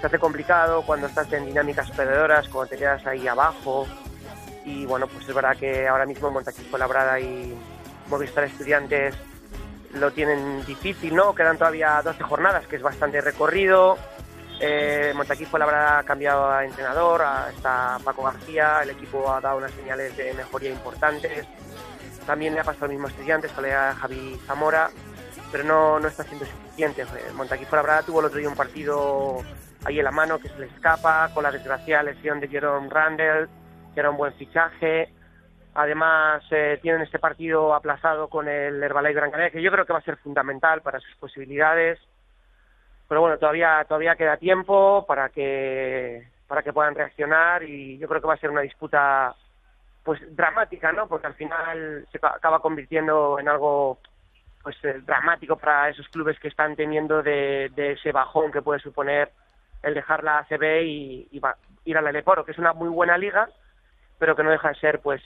[0.00, 3.86] se hace complicado cuando estás en dinámicas perdedoras, cuando te quedas ahí abajo.
[4.64, 7.54] Y bueno, pues es verdad que ahora mismo Montaquisco Labrada y
[8.08, 9.14] Movistar Estudiantes
[9.94, 11.34] lo tienen difícil, ¿no?
[11.34, 13.98] Quedan todavía 12 jornadas, que es bastante recorrido.
[14.60, 17.22] Eh, Montaquisco Labrada ha cambiado a entrenador,
[17.54, 21.46] está Paco García, el equipo ha dado unas señales de mejoría importantes.
[22.26, 24.90] También le ha pasado al mismo Estudiantes, con a Javi Zamora,
[25.50, 27.06] pero no, no está siendo suficiente.
[27.34, 29.42] Montaquisco Labrada tuvo el otro día un partido
[29.84, 33.48] ahí en la mano que se le escapa, con la desgraciada lesión de Jerome Randall,
[33.94, 35.12] que era un buen fichaje.
[35.74, 39.92] Además, eh, tienen este partido aplazado con el Herbalife Gran Canaria, que yo creo que
[39.92, 41.98] va a ser fundamental para sus posibilidades.
[43.08, 48.20] Pero bueno, todavía, todavía queda tiempo para que, para que puedan reaccionar y yo creo
[48.20, 49.34] que va a ser una disputa
[50.04, 51.06] pues dramática, ¿no?
[51.06, 53.98] Porque al final se acaba convirtiendo en algo
[54.62, 59.30] pues eh, dramático para esos clubes que están teniendo de, ese bajón que puede suponer
[59.82, 61.40] el dejar la ACB y,
[61.84, 63.48] ir a la Leporo, que es una muy buena liga,
[64.20, 65.20] pero que no deja de ser pues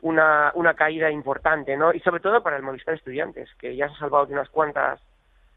[0.00, 1.94] una, una caída importante, ¿no?
[1.94, 5.00] Y sobre todo para el Movistar Estudiantes, que ya se ha salvado de unas cuantas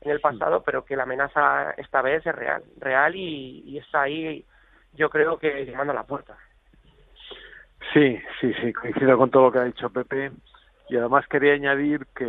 [0.01, 4.03] en el pasado, pero que la amenaza esta vez es real, real y, y está
[4.03, 4.45] ahí,
[4.93, 6.37] yo creo que llamando a la puerta.
[7.93, 10.31] Sí, sí, sí, coincido con todo lo que ha dicho Pepe.
[10.89, 12.25] Y además quería añadir que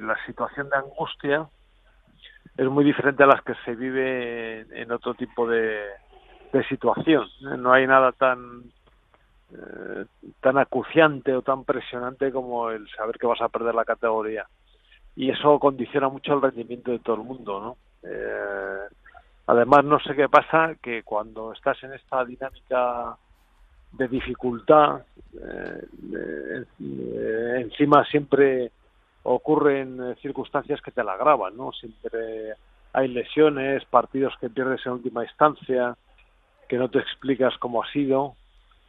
[0.00, 1.48] la situación de angustia
[2.56, 5.84] es muy diferente a las que se vive en otro tipo de,
[6.68, 7.28] situación.
[7.58, 8.62] No hay nada tan
[9.52, 10.04] eh,
[10.40, 14.46] tan acuciante o tan presionante como el saber que vas a perder la categoría.
[15.14, 17.76] Y eso condiciona mucho el rendimiento de todo el mundo, ¿no?
[18.02, 18.88] Eh,
[19.46, 23.16] además, no sé qué pasa, que cuando estás en esta dinámica
[23.92, 25.02] de dificultad,
[25.40, 26.64] eh,
[27.58, 28.70] encima siempre
[29.22, 31.72] ocurren eh, circunstancias que te la agravan, ¿no?
[31.72, 32.54] Siempre
[32.92, 35.96] hay lesiones, partidos que pierdes en última instancia,
[36.68, 38.34] que no te explicas cómo ha sido,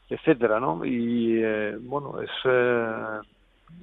[0.09, 0.85] etcétera, ¿no?
[0.85, 3.19] Y eh, bueno, es eh,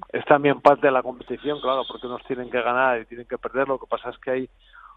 [0.09, 3.37] es también parte de la competición, claro, porque unos tienen que ganar y tienen que
[3.37, 3.67] perder.
[3.67, 4.49] Lo que pasa es que hay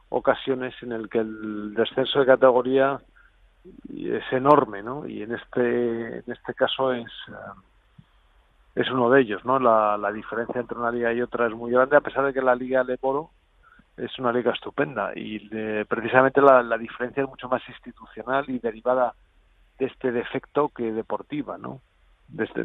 [0.09, 3.01] ocasiones en el que el descenso de categoría
[3.91, 5.07] es enorme, ¿no?
[5.07, 7.13] Y en este en este caso es
[8.75, 9.59] es uno de ellos, ¿no?
[9.59, 12.55] La, diferencia entre una liga y otra es muy grande, a pesar de que la
[12.55, 13.31] liga de Poro
[13.97, 15.41] es una liga estupenda y
[15.85, 19.15] precisamente la, diferencia es mucho más institucional y derivada
[19.79, 21.81] de este defecto que deportiva, ¿no?
[22.29, 22.65] De, este,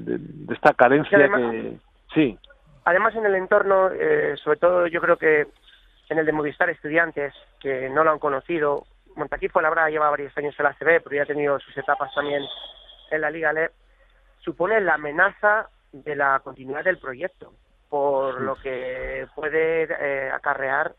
[0.52, 1.78] esta carencia que...
[2.13, 2.38] Sí.
[2.86, 5.47] Además, en el entorno, eh, sobre todo yo creo que
[6.10, 10.10] en el de Movistar Estudiantes, que no lo han conocido, Montaquí fue la verdad lleva
[10.10, 12.43] varios años en la CB, pero ya ha tenido sus etapas también
[13.12, 13.71] en la Liga LEP,
[14.39, 17.54] supone la amenaza de la continuidad del proyecto,
[17.89, 20.95] por lo que puede eh, acarrear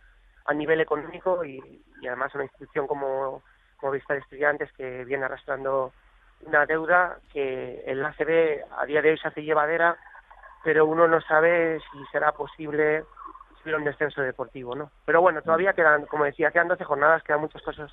[0.46, 3.42] a nivel económico y, además una institución como,
[3.78, 5.92] como Vista de Estudiantes que viene arrastrando
[6.46, 9.96] una deuda que el ACB a día de hoy se hace llevadera,
[10.62, 13.04] pero uno no sabe si será posible
[13.62, 14.90] subir un descenso deportivo, ¿no?
[15.04, 17.90] Pero bueno, todavía quedan, como decía, quedan 12 jornadas, quedan muchas cosas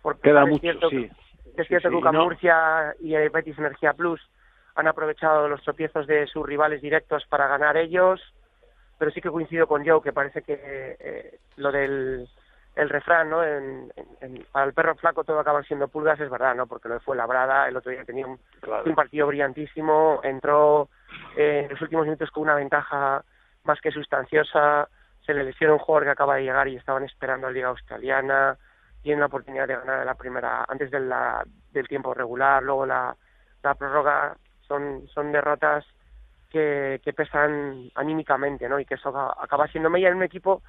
[0.00, 1.10] por Queda mucho, sí.
[1.56, 4.20] Es cierto que Murcia y Betis Energía Plus
[4.74, 8.20] han aprovechado los tropiezos de sus rivales directos para ganar ellos,
[8.98, 12.26] pero sí que coincido con Joe, que parece que eh, lo del
[12.74, 13.44] el refrán, ¿no?
[13.44, 13.92] En,
[14.50, 16.66] para el perro flaco todo acaban siendo pulgas, es verdad, ¿no?
[16.66, 18.38] Porque lo fue labrada, el otro día tenía un,
[18.94, 20.88] partido brillantísimo, entró
[21.36, 23.22] eh, en los últimos minutos con una ventaja
[23.64, 24.88] más que sustanciosa,
[25.24, 27.68] se le lesionó un jugador que acaba de llegar y estaban esperando a la Liga
[27.68, 28.56] Australiana,
[29.02, 33.14] tiene la oportunidad de ganar la primera, antes de la, del tiempo regular, luego la,
[33.62, 34.34] la prórroga,
[34.66, 35.84] son, son derrotas
[36.48, 38.78] que, que pesan anímicamente, ¿no?
[38.80, 39.08] Y que eso
[39.40, 40.62] acaba siendo media en un equipo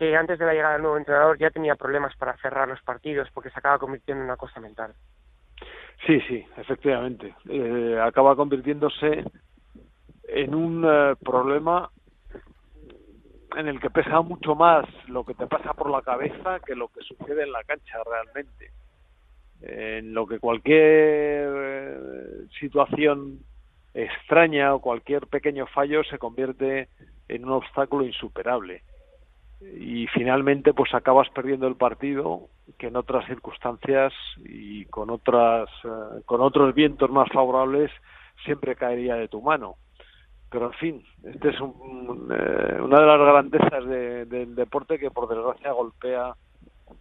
[0.00, 3.28] que antes de la llegada del nuevo entrenador ya tenía problemas para cerrar los partidos
[3.34, 4.94] porque se acaba convirtiendo en una cosa mental.
[6.06, 7.34] Sí, sí, efectivamente.
[7.50, 9.22] Eh, acaba convirtiéndose
[10.26, 11.90] en un eh, problema
[13.58, 16.88] en el que pesa mucho más lo que te pasa por la cabeza que lo
[16.88, 18.70] que sucede en la cancha realmente.
[19.60, 23.40] En lo que cualquier eh, situación
[23.92, 26.88] extraña o cualquier pequeño fallo se convierte
[27.28, 28.82] en un obstáculo insuperable
[29.60, 36.22] y finalmente pues acabas perdiendo el partido que en otras circunstancias y con otras eh,
[36.24, 37.90] con otros vientos más favorables
[38.44, 39.76] siempre caería de tu mano.
[40.50, 45.28] Pero en fin este es un, eh, una de las grandezas del deporte que por
[45.28, 46.34] desgracia golpea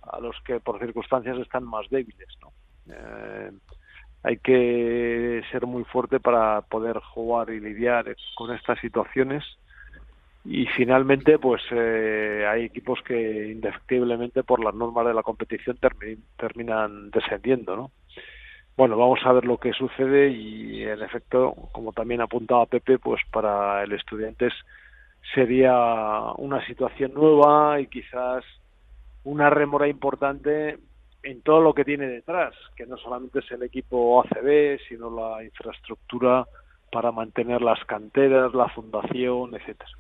[0.03, 2.51] a los que por circunstancias están más débiles no
[2.93, 3.51] eh,
[4.21, 9.43] hay que ser muy fuerte para poder jugar y lidiar con estas situaciones
[10.45, 15.77] y finalmente pues eh, hay equipos que indefectiblemente por las normas de la competición
[16.37, 17.91] terminan descendiendo no
[18.77, 23.21] bueno vamos a ver lo que sucede y en efecto como también apuntaba Pepe pues
[23.31, 24.53] para el estudiantes
[25.33, 25.75] sería
[26.37, 28.45] una situación nueva y quizás
[29.25, 30.77] una remora importante
[31.21, 35.43] en todo lo que tiene detrás que no solamente es el equipo ACB sino la
[35.43, 36.45] infraestructura
[36.89, 39.91] para mantener las canteras la fundación etcétera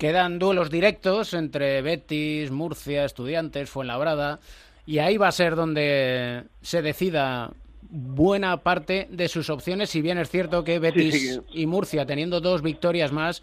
[0.00, 4.38] Quedan duelos directos entre Betis, Murcia, Estudiantes, Fuenlabrada,
[4.86, 7.50] y ahí va a ser donde se decida
[7.82, 12.62] buena parte de sus opciones, si bien es cierto que Betis y Murcia, teniendo dos
[12.62, 13.42] victorias más,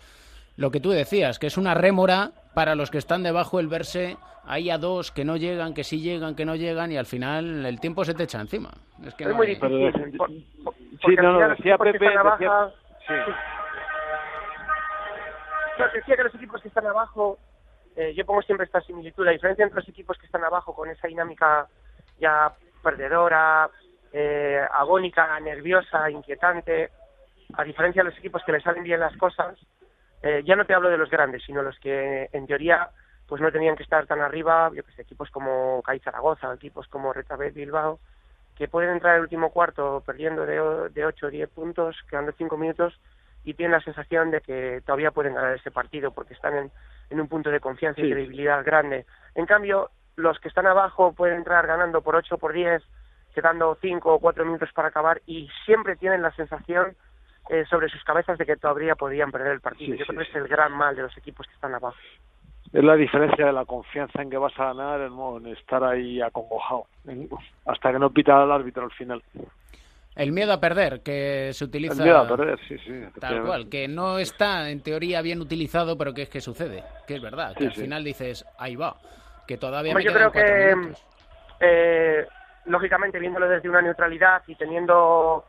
[0.56, 4.18] lo que tú decías, que es una rémora para los que están debajo el verse
[4.48, 7.68] ahí a dos que no llegan, que sí llegan, que no llegan y al final
[7.68, 8.72] el tiempo se te echa encima.
[9.06, 9.94] Es, que muy difícil.
[11.06, 12.72] sí, no, no, decía Pepe, decía
[15.78, 17.38] que los equipos que están abajo,
[17.96, 20.90] eh, yo pongo siempre esta similitud, la diferencia entre los equipos que están abajo con
[20.90, 21.68] esa dinámica
[22.20, 22.52] ya
[22.84, 23.70] perdedora,
[24.12, 26.90] eh, agónica, nerviosa, inquietante,
[27.54, 29.58] a diferencia de los equipos que les salen bien las cosas,
[30.22, 32.90] eh, ya no te hablo de los grandes, sino los que en teoría
[33.28, 36.88] pues no tenían que estar tan arriba, yo que sé, equipos como CAI Zaragoza, equipos
[36.88, 38.00] como Retabet Bilbao,
[38.56, 42.58] que pueden entrar el último cuarto perdiendo de, de 8 o 10 puntos, quedando 5
[42.58, 42.98] minutos,
[43.48, 46.70] y tienen la sensación de que todavía pueden ganar ese partido porque están
[47.10, 49.06] en, un punto de confianza y credibilidad grande.
[49.36, 52.84] En cambio, los que están abajo pueden entrar ganando por 8 o por 10,
[53.34, 56.98] quedando 5 o 4 minutos para acabar y siempre tienen la sensación
[57.50, 59.96] eh, sobre sus cabezas de que todavía podrían perder el partido.
[59.96, 61.96] Yo creo que es el gran mal de los equipos que están abajo.
[62.74, 66.88] Es la diferencia de la confianza en que vas a ganar, en, estar ahí acongojado,
[67.66, 69.24] hasta que no pita el árbitro al final.
[70.18, 71.94] El miedo a perder, que se utiliza.
[71.94, 73.04] El miedo a perder, sí, sí.
[73.20, 77.16] Tal cual, que no está en teoría bien utilizado, pero que es que sucede, que
[77.16, 78.96] es verdad, que al final dices, ahí va,
[79.48, 80.76] que todavía me Yo creo que,
[81.60, 82.26] eh,
[82.66, 85.46] lógicamente, viéndolo desde una neutralidad y teniendo,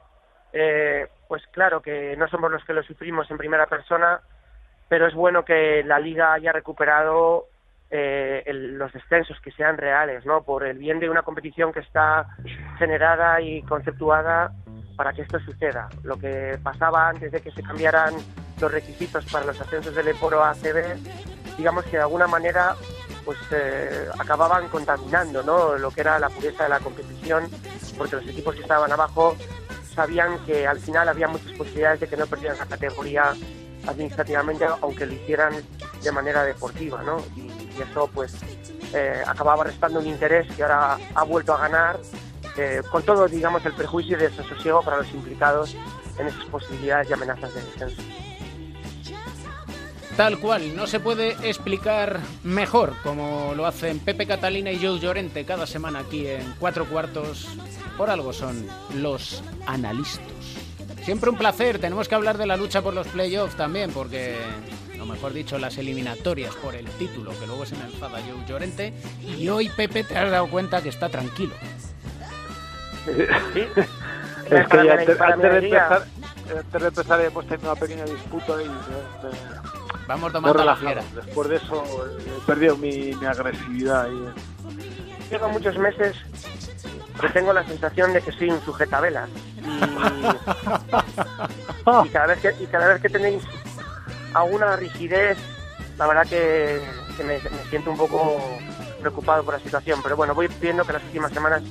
[0.52, 4.20] eh, pues claro, que no somos los que lo sufrimos en primera persona,
[4.86, 7.46] pero es bueno que la liga haya recuperado
[7.90, 10.42] eh, los descensos que sean reales, ¿no?
[10.42, 12.26] Por el bien de una competición que está
[12.78, 14.52] generada y conceptuada
[14.96, 15.88] para que esto suceda.
[16.02, 18.14] Lo que pasaba antes de que se cambiaran
[18.60, 20.96] los requisitos para los ascensos del Eporo ACB,
[21.56, 22.74] digamos que de alguna manera
[23.24, 25.76] pues eh, acababan contaminando ¿no?
[25.76, 27.44] lo que era la pureza de la competición,
[27.96, 29.36] porque los equipos que estaban abajo
[29.94, 33.32] sabían que al final había muchas posibilidades de que no perdieran la categoría
[33.86, 35.52] administrativamente, aunque lo hicieran
[36.02, 37.22] de manera deportiva, ¿no?
[37.36, 38.34] Y, eso pues
[38.92, 42.00] eh, acababa restando un interés que ahora ha vuelto a ganar,
[42.56, 45.76] eh, con todo, digamos, el prejuicio y desasosiego para los implicados
[46.18, 48.02] en esas posibilidades y amenazas de descenso.
[50.18, 55.44] Tal cual, no se puede explicar mejor como lo hacen Pepe Catalina y Joe Llorente
[55.44, 57.46] cada semana aquí en Cuatro Cuartos.
[57.96, 60.26] Por algo son los analistas.
[61.04, 64.36] Siempre un placer, tenemos que hablar de la lucha por los playoffs también, porque,
[65.00, 68.92] o mejor dicho, las eliminatorias por el título, que luego se me enfada Joe Llorente.
[69.36, 71.54] Y hoy, Pepe, te has dado cuenta que está tranquilo.
[73.54, 73.62] ¿Sí?
[74.50, 76.06] Es que ya antes, antes de empezar,
[76.58, 78.78] antes de empezar hemos tenido una pequeña disputa y me, me-
[80.06, 81.02] Vamos me he tomando la fiera.
[81.14, 81.84] Después de eso
[82.18, 84.06] eh, he perdido mi, mi agresividad.
[84.06, 84.24] ahí.
[85.30, 86.16] Llevo muchos meses
[87.20, 89.28] que tengo la sensación de que soy un sujetavelas.
[89.58, 89.60] Y,
[92.06, 93.42] y cada vez que, y cada vez que tenéis
[94.34, 95.36] alguna rigidez,
[95.98, 96.80] la verdad que,
[97.16, 98.40] que me, me siento un poco
[99.00, 100.00] preocupado por la situación.
[100.02, 101.62] Pero bueno, voy viendo que las últimas semanas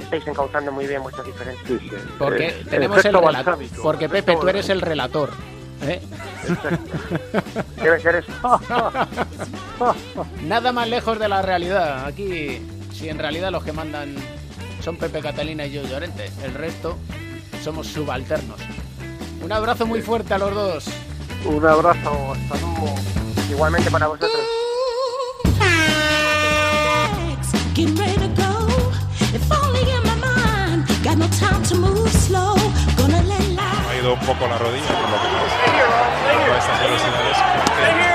[0.00, 1.66] estáis encauzando muy bien vuestras diferencias.
[1.66, 1.96] Sí, sí.
[2.18, 3.58] Porque Eh, tenemos el relator.
[3.82, 5.30] Porque Pepe, tú eres el relator.
[5.82, 6.00] ¿eh?
[7.82, 8.32] Debe ser eso.
[10.42, 12.06] Nada más lejos de la realidad.
[12.06, 12.60] Aquí,
[12.92, 14.14] si en realidad los que mandan
[14.80, 16.98] son Pepe Catalina y yo Llorente, el resto
[17.62, 18.60] somos subalternos.
[19.42, 20.84] Un abrazo muy fuerte a los dos.
[21.44, 22.94] Un abrazo, hasta luego.
[23.50, 24.30] Igualmente para vosotros.
[33.88, 35.56] Ha ido un poco la rodilla, por lo que parece.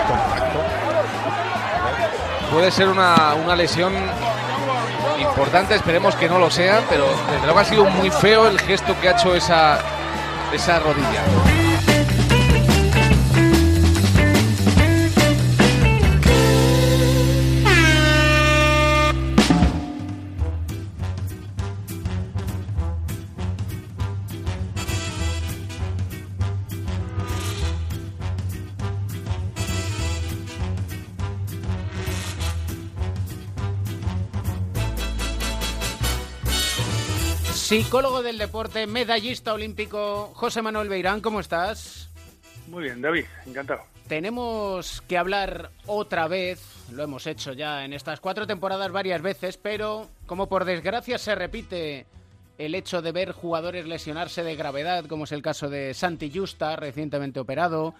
[0.07, 0.59] Contacto.
[2.51, 3.93] Puede ser una, una lesión
[5.19, 8.95] importante, esperemos que no lo sea, pero desde luego ha sido muy feo el gesto
[9.01, 9.79] que ha hecho esa,
[10.53, 11.56] esa rodilla.
[37.67, 42.09] Psicólogo del deporte, medallista olímpico, José Manuel Beirán, ¿cómo estás?
[42.67, 43.81] Muy bien, David, encantado.
[44.07, 46.61] Tenemos que hablar otra vez,
[46.93, 51.35] lo hemos hecho ya en estas cuatro temporadas varias veces, pero como por desgracia se
[51.35, 52.05] repite
[52.57, 56.77] el hecho de ver jugadores lesionarse de gravedad, como es el caso de Santi Justa,
[56.77, 57.93] recientemente operado,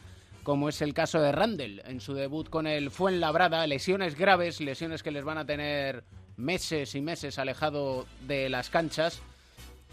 [0.44, 5.04] como es el caso de Randall en su debut con el Fuenlabrada, lesiones graves, lesiones
[5.04, 6.06] que les van a tener
[6.38, 9.22] meses y meses alejado de las canchas.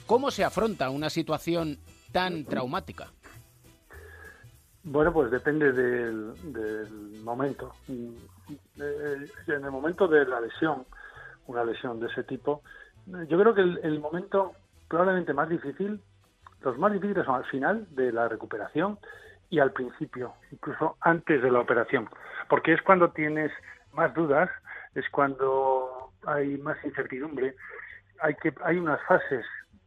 [0.07, 1.79] ¿Cómo se afronta una situación
[2.13, 3.07] tan traumática?
[4.83, 7.73] Bueno, pues depende del, momento.
[7.89, 8.15] Mm,
[8.81, 10.85] eh, En el momento de la lesión,
[11.47, 12.63] una lesión de ese tipo,
[13.07, 14.53] yo creo que el, el momento
[14.89, 16.01] probablemente más difícil,
[16.61, 18.99] los más difíciles son al final de la recuperación
[19.51, 22.09] y al principio, incluso antes de la operación,
[22.49, 23.53] porque es cuando tienes
[23.93, 24.51] más dudas,
[24.95, 27.57] es cuando hay más incertidumbre,
[28.21, 29.45] hay que hay unas fases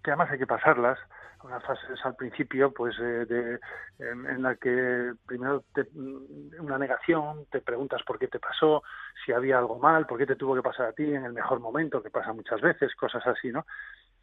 [0.10, 0.99] además hay que pasarlas,
[1.43, 3.60] unas fases al principio, pues eh, de,
[3.99, 8.84] en, en la que primero te, mm, una negación, te preguntas por qué te pasó,
[9.26, 11.60] si había algo mal, por qué te tuvo que pasar a ti en el mejor
[11.60, 13.66] momento, que pasa muchas veces, cosas así, ¿no?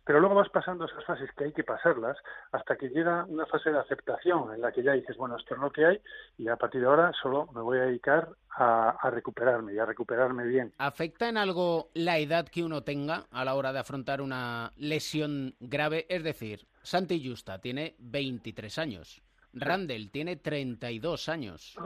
[0.04, 2.16] Pero luego vas pasando esas fases que hay que pasarlas
[2.52, 5.60] hasta que llega una fase de aceptación en la que ya dices, bueno, esto es
[5.60, 6.00] lo que hay
[6.36, 9.86] y a partir de ahora solo me voy a dedicar a, a recuperarme y a
[9.86, 10.72] recuperarme bien.
[10.78, 15.54] ¿Afecta en algo la edad que uno tenga a la hora de afrontar una lesión
[15.58, 16.06] grave?
[16.08, 19.22] Es decir, Santi Justa tiene 23 años,
[19.54, 21.76] Randall tiene 32 años.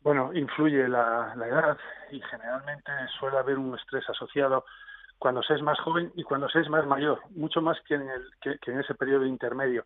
[0.00, 1.78] Bueno, influye la, la edad
[2.10, 4.64] y generalmente suele haber un estrés asociado
[5.18, 8.08] cuando se es más joven y cuando se es más mayor, mucho más que en,
[8.08, 9.84] el, que, en ese periodo intermedio.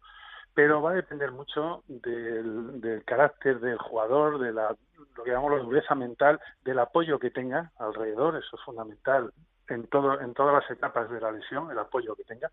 [0.52, 4.74] Pero va a depender mucho del, del carácter del jugador, de la,
[5.16, 9.32] lo que llamamos la dureza mental, del apoyo que tenga alrededor, eso es fundamental
[9.68, 12.50] en, todo, en todas las etapas de la lesión, el apoyo que tenga.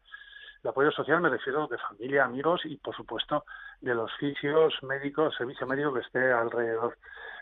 [0.64, 3.46] El apoyo social me refiero de familia, amigos y, por supuesto,
[3.82, 6.98] de los fisios, médicos, servicio médico que esté alrededor.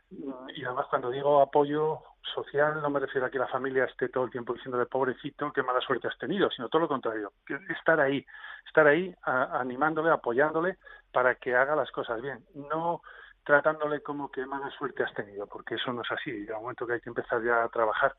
[0.09, 1.99] Y además, cuando digo apoyo
[2.33, 5.63] social, no me refiero a que la familia esté todo el tiempo diciéndole pobrecito, qué
[5.63, 7.31] mala suerte has tenido, sino todo lo contrario,
[7.69, 8.25] estar ahí,
[8.65, 10.77] estar ahí animándole, apoyándole
[11.11, 13.01] para que haga las cosas bien, no
[13.43, 16.87] tratándole como que mala suerte has tenido, porque eso no es así, llega un momento
[16.87, 18.15] que hay que empezar ya a trabajar.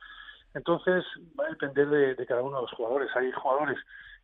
[0.55, 1.05] Entonces,
[1.39, 3.15] va a depender de, de cada uno de los jugadores.
[3.15, 3.77] Hay jugadores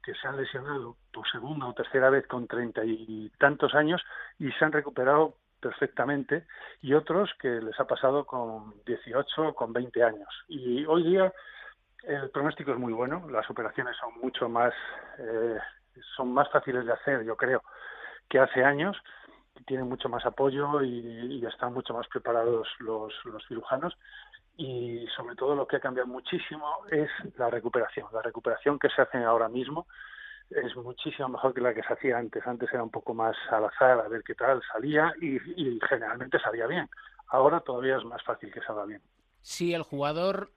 [0.03, 4.03] que se han lesionado por segunda o tercera vez con treinta y tantos años
[4.39, 6.45] y se han recuperado perfectamente
[6.83, 10.29] y otros que les ha pasado con 18 o con 20 años.
[10.49, 11.33] Y hoy día
[12.03, 14.75] el pronóstico es muy bueno, las operaciones son mucho más,
[15.19, 15.59] eh,
[16.17, 17.63] son más fáciles de hacer, yo creo,
[18.29, 18.97] que hace años,
[19.67, 23.97] tienen mucho más apoyo y, y están mucho más preparados los, los cirujanos
[24.57, 29.03] y sobre todo lo que ha cambiado muchísimo es la recuperación, la recuperación que se
[29.03, 29.87] hace ahora mismo
[30.57, 32.47] es muchísimo mejor que la que se hacía antes.
[32.47, 36.39] Antes era un poco más al azar, a ver qué tal salía y, y generalmente
[36.39, 36.89] salía bien.
[37.29, 39.01] Ahora todavía es más fácil que salga bien.
[39.41, 40.51] Si el jugador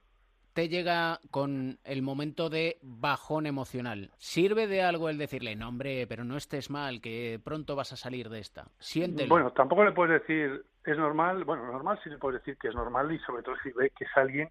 [0.54, 6.08] te llega con el momento de bajón emocional, ¿sirve de algo el decirle, no hombre,
[6.08, 8.66] pero no estés mal, que pronto vas a salir de esta?
[8.80, 9.30] Siéntelo.
[9.30, 12.76] Bueno, tampoco le puedes decir, es normal, bueno, normal sí le puedes decir que es
[12.76, 14.50] normal y sobre todo si ve que es alguien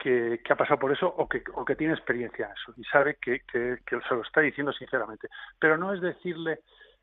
[0.00, 2.84] que, que ha pasado por eso o que, o que tiene experiencia en eso y
[2.84, 5.28] sabe que, que, se lo está diciendo sinceramente.
[5.58, 6.58] Pero no es decirle, eh,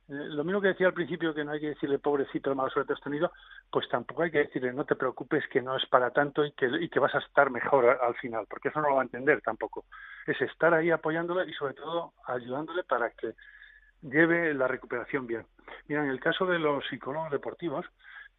[0.08, 2.94] lo mismo que decía al principio que no hay que decirle pobrecito el mal suerte
[2.94, 3.32] has tenido,
[3.72, 6.66] pues tampoco hay que decirle no te preocupes que no es para tanto y que,
[6.82, 9.42] y que vas a estar mejor al final, porque eso no lo va a entender
[9.42, 9.86] tampoco.
[10.26, 13.34] Es estar ahí apoyándole y sobre todo ayudándole para que
[14.02, 15.46] lleve la recuperación bien.
[15.88, 17.86] Mira, en el caso de los psicólogos deportivos,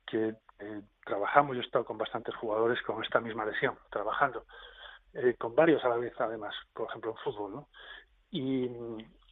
[0.06, 4.44] que eh, trabajamos, yo he estado con bastantes jugadores con esta misma lesión, trabajando,
[5.14, 7.68] eh, con varios a la vez además, por ejemplo en fútbol, ¿no?
[8.30, 8.68] Y,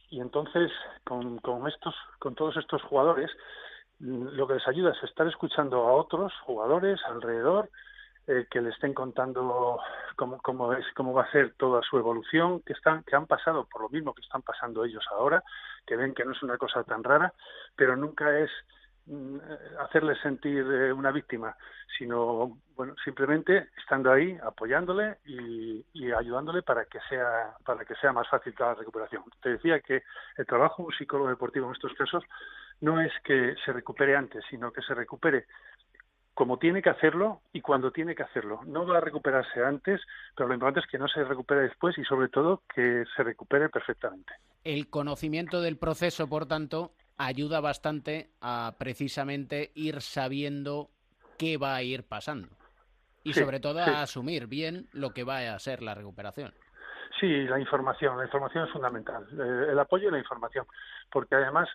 [0.09, 0.71] y entonces
[1.03, 3.29] con, con estos, con todos estos jugadores,
[3.99, 7.69] mm, lo que les ayuda es estar escuchando a otros jugadores alrededor
[8.27, 9.79] eh, que le estén contando
[10.17, 13.65] cómo, cómo es cómo va a ser toda su evolución que están que han pasado
[13.71, 15.41] por lo mismo que están pasando ellos ahora
[15.85, 17.33] que ven que no es una cosa tan rara
[17.77, 18.51] pero nunca es
[19.07, 19.37] mm,
[19.79, 21.55] hacerles sentir eh, una víctima
[21.97, 28.27] sino bueno simplemente estando ahí apoyándole y, ayudándole para que sea para que sea más
[28.29, 30.03] fácil la recuperación te decía que
[30.37, 32.23] el trabajo un psicólogo deportivo en estos casos
[32.81, 35.45] no es que se recupere antes sino que se recupere
[36.37, 38.59] como tiene que hacerlo y cuando tiene que hacerlo.
[38.67, 39.99] No va a recuperarse antes,
[40.35, 43.69] pero lo importante es que no se recupere después y sobre todo que se recupere
[43.69, 44.33] perfectamente.
[44.63, 50.89] El conocimiento del proceso, por tanto, ayuda bastante a precisamente ir sabiendo
[51.37, 52.49] qué va a ir pasando.
[53.23, 53.89] Y Sí, sobre todo sí.
[53.89, 56.53] a asumir bien lo que va a ser la recuperación.
[57.19, 60.65] Sí, la información, la información es fundamental, eh, el apoyo y la información,
[61.11, 61.67] porque además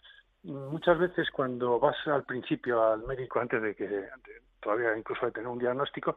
[0.44, 4.08] muchas veces cuando vas al principio al médico antes de que
[4.60, 6.16] todavía incluso de tener un diagnóstico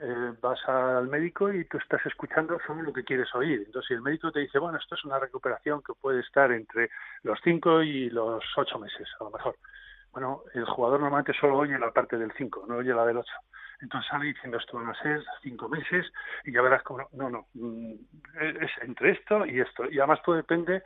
[0.00, 3.62] eh, vas al médico y tú estás escuchando solo lo que quieres oír.
[3.66, 6.90] Entonces, el médico te dice, bueno, esto es una recuperación que puede estar entre
[7.22, 9.56] los cinco y los ocho meses, a lo mejor.
[10.12, 13.34] Bueno, el jugador normalmente solo oye la parte del cinco, no oye la del ocho.
[13.80, 16.06] Entonces sale diciendo esto van a ser cinco meses
[16.44, 17.92] y ya verás cómo no, no, no, mm,
[18.60, 19.84] es entre esto y esto.
[19.90, 20.82] Y además todo depende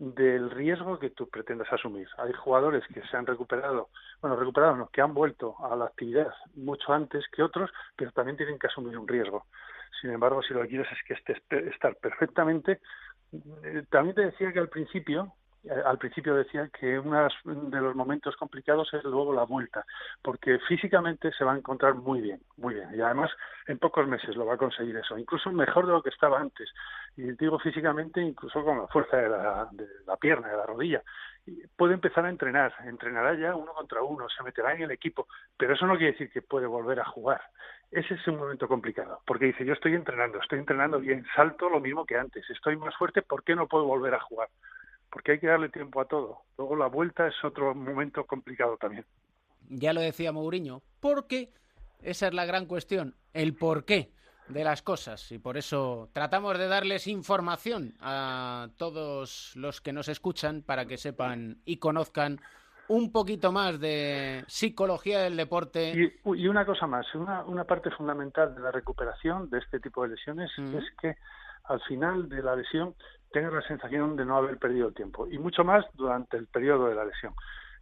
[0.00, 2.08] del riesgo que tú pretendas asumir.
[2.16, 3.90] Hay jugadores que se han recuperado,
[4.22, 8.38] bueno, recuperado no, que han vuelto a la actividad mucho antes que otros, pero también
[8.38, 9.44] tienen que asumir un riesgo.
[10.00, 12.80] Sin embargo, si lo que quieres es que estés pe- estar perfectamente,
[13.62, 15.34] eh, también te decía que al principio,
[15.84, 19.84] al principio decía que uno de los momentos complicados es luego la vuelta,
[20.22, 23.30] porque físicamente se va a encontrar muy bien, muy bien, y además
[23.66, 26.70] en pocos meses lo va a conseguir eso, incluso mejor de lo que estaba antes,
[27.16, 31.02] y digo físicamente incluso con la fuerza de la, de la pierna, de la rodilla,
[31.76, 35.74] puede empezar a entrenar, entrenará ya uno contra uno, se meterá en el equipo, pero
[35.74, 37.40] eso no quiere decir que puede volver a jugar.
[37.90, 41.80] Ese es un momento complicado, porque dice, yo estoy entrenando, estoy entrenando bien, salto lo
[41.80, 44.48] mismo que antes, estoy más fuerte, ¿por qué no puedo volver a jugar?
[45.10, 46.42] Porque hay que darle tiempo a todo.
[46.56, 49.04] Luego la vuelta es otro momento complicado también.
[49.68, 51.52] Ya lo decía Mourinho, porque
[52.02, 54.12] esa es la gran cuestión, el porqué
[54.48, 55.30] de las cosas.
[55.32, 60.96] Y por eso tratamos de darles información a todos los que nos escuchan para que
[60.96, 62.40] sepan y conozcan
[62.88, 65.92] un poquito más de psicología del deporte.
[65.94, 70.02] Y, y una cosa más, una, una parte fundamental de la recuperación de este tipo
[70.02, 71.16] de lesiones es que
[71.64, 72.96] al final de la lesión
[73.32, 76.88] tengas la sensación de no haber perdido el tiempo y mucho más durante el periodo
[76.88, 77.34] de la lesión.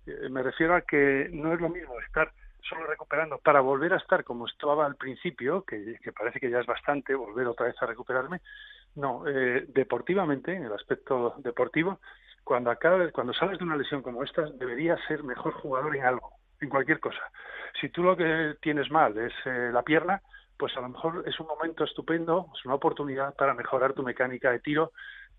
[0.07, 2.32] Eh, me refiero a que no es lo mismo estar
[2.62, 6.66] solo recuperando para volver a estar como estaba al principio, que, parece que ya es
[6.66, 8.40] bastante, volver otra vez a recuperarme.
[8.96, 12.01] No, eh, deportivamente, en el aspecto deportivo,
[12.44, 16.32] cuando acabes, cuando sales de una lesión como esta, deberías ser mejor jugador en algo,
[16.61, 17.20] en cualquier cosa.
[17.80, 20.20] Si tú lo que tienes mal es eh, la pierna,
[20.59, 24.51] pues a lo mejor es un momento estupendo, es una oportunidad para mejorar tu mecánica
[24.51, 24.92] de tiro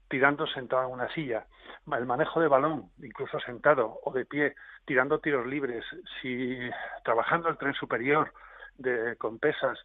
[0.09, 1.45] tirando sentado en una silla,
[1.91, 4.55] el manejo de balón, incluso sentado o de pie,
[4.85, 5.85] tirando tiros libres,
[6.21, 6.57] si
[7.03, 8.33] trabajando el tren superior
[8.77, 9.79] de, con pesas,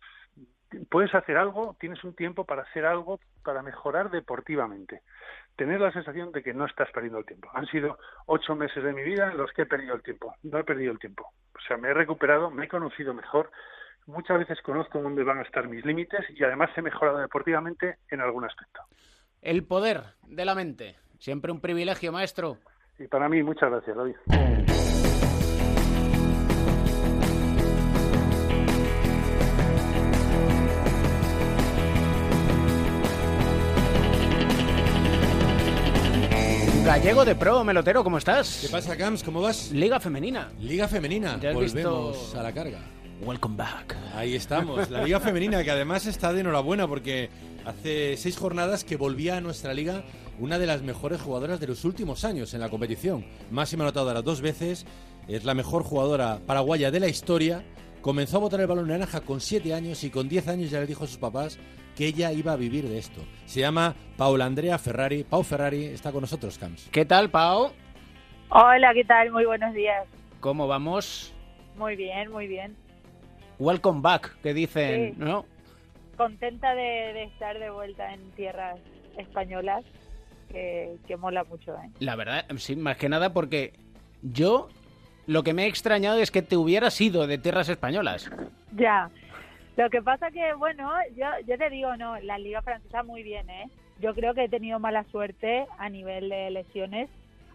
[0.91, 5.03] puedes hacer algo, tienes un tiempo para hacer algo para mejorar deportivamente.
[5.57, 7.49] Tener la sensación de que no estás perdiendo el tiempo.
[7.55, 10.35] Han sido ocho meses de mi vida en los que he perdido el tiempo.
[10.43, 11.33] No he perdido el tiempo.
[11.55, 13.51] O sea, me he recuperado, me he conocido mejor,
[14.07, 18.20] muchas veces conozco dónde van a estar mis límites y además he mejorado deportivamente en
[18.20, 18.83] algún aspecto.
[19.45, 20.97] El poder de la mente.
[21.19, 22.57] Siempre un privilegio, maestro.
[22.99, 24.15] Y para mí, muchas gracias, David.
[36.85, 38.59] Gallego de Pro, Melotero, ¿cómo estás?
[38.61, 39.23] ¿Qué pasa, Camps?
[39.25, 39.71] ¿Cómo vas?
[39.73, 40.51] Liga Femenina.
[40.61, 41.39] Liga Femenina.
[41.41, 42.79] ¿Ya has Volvemos visto- a la carga.
[43.23, 43.97] Welcome back.
[44.15, 44.91] Ahí estamos.
[44.91, 47.31] La Liga Femenina, que además está de enhorabuena porque
[47.65, 50.03] hace seis jornadas que volvía a nuestra liga
[50.39, 53.25] una de las mejores jugadoras de los últimos años en la competición.
[53.51, 54.85] Máxima anotadora dos veces.
[55.29, 57.65] Es la mejor jugadora paraguaya de la historia.
[58.03, 60.87] Comenzó a botar el balón naranja con siete años y con 10 años ya le
[60.87, 61.59] dijo a sus papás
[61.97, 63.23] que ella iba a vivir de esto.
[63.47, 65.25] Se llama Paula Andrea Ferrari.
[65.25, 66.91] Pau Ferrari está con nosotros, Camps.
[66.91, 67.73] ¿Qué tal, Pau?
[68.51, 69.31] Hola, ¿qué tal?
[69.31, 70.07] Muy buenos días.
[70.41, 71.33] ¿Cómo vamos?
[71.79, 72.77] Muy bien, muy bien.
[73.59, 75.21] Welcome back, que dicen, Sí.
[75.21, 75.45] ¿no?
[76.17, 78.79] Contenta de, de estar de vuelta en tierras
[79.19, 79.85] españolas,
[80.51, 81.75] que, que mola mucho.
[81.75, 81.91] ¿eh?
[82.01, 83.73] La verdad, sí, más que nada porque
[84.23, 84.69] yo
[85.27, 88.31] lo que me he extrañado es que te hubieras ido de tierras españolas.
[88.77, 89.11] Ya.
[89.77, 93.51] Lo que pasa que, bueno, yo, yo te digo, no, la liga francesa muy bien,
[93.51, 93.69] ¿eh?
[94.01, 97.09] Yo creo que he tenido mala suerte a nivel de lesiones,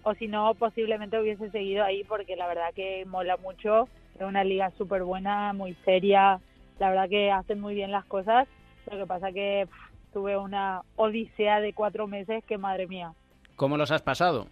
[0.03, 3.87] o si no, posiblemente hubiese seguido ahí porque la verdad que mola mucho.
[4.19, 6.39] Es una liga súper buena, muy seria,
[6.77, 8.47] la verdad que hacen muy bien las cosas.
[8.91, 13.13] Lo que pasa que pff, tuve una odisea de cuatro meses que, madre mía,
[13.55, 14.47] ¿Cómo los has pasado?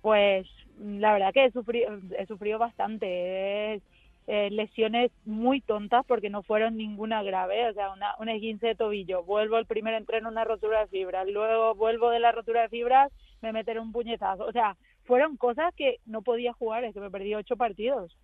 [0.00, 3.74] pues la verdad que he sufrido, he sufrido bastante.
[3.74, 3.82] Es,
[4.28, 8.74] eh, lesiones muy tontas porque no fueron ninguna grave, o sea, una, un esguince de
[8.76, 12.68] tobillo, vuelvo el primer entreno una rotura de fibras, luego vuelvo de la rotura de
[12.68, 14.76] fibras, me meten un puñetazo, o sea,
[15.06, 18.16] fueron cosas que no podía jugar, es que me perdí ocho partidos.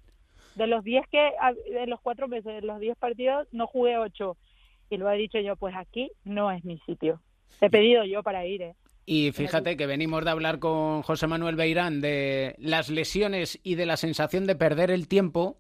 [0.54, 1.32] De los diez que,
[1.70, 4.36] de los cuatro meses, de los diez partidos, no jugué ocho.
[4.90, 7.20] Y lo he dicho yo, pues aquí no es mi sitio.
[7.60, 8.74] He pedido yo para ir, ¿eh?
[9.10, 13.86] Y fíjate que venimos de hablar con José Manuel Beirán de las lesiones y de
[13.86, 15.56] la sensación de perder el tiempo.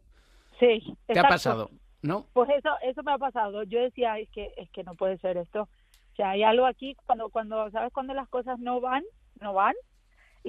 [0.60, 0.80] Sí.
[1.06, 1.28] ¿Qué ha exacto.
[1.28, 1.70] pasado?
[2.02, 2.26] ¿No?
[2.34, 3.62] Pues eso, eso me ha pasado.
[3.62, 5.62] Yo decía, es que, es que no puede ser esto.
[5.62, 7.90] O sea, hay algo aquí cuando, cuando, ¿sabes?
[7.90, 9.02] Cuando las cosas no van,
[9.40, 9.74] no van,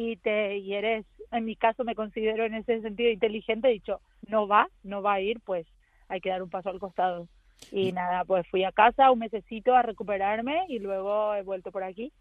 [0.02, 4.00] y te, y eres, en mi caso me considero en ese sentido inteligente, he dicho,
[4.28, 5.68] no va, no va a ir, pues
[6.08, 7.28] hay que dar un paso al costado.
[7.70, 11.84] Y nada, pues fui a casa un mesecito a recuperarme y luego he vuelto por
[11.84, 12.14] aquí.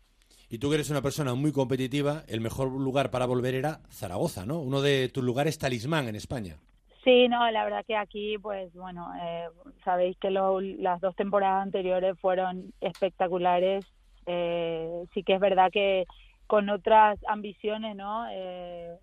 [0.50, 4.44] Y tú que eres una persona muy competitiva, el mejor lugar para volver era Zaragoza,
[4.44, 4.58] ¿no?
[4.60, 6.56] Uno de tus lugares talismán en España.
[7.04, 9.46] Sí, no, la verdad que aquí, pues bueno, eh,
[9.84, 13.84] sabéis que lo- las dos temporadas anteriores fueron espectaculares.
[14.26, 16.04] Eh, sí que es verdad que
[16.48, 18.26] con otras ambiciones, ¿no?
[18.30, 18.96] Eh,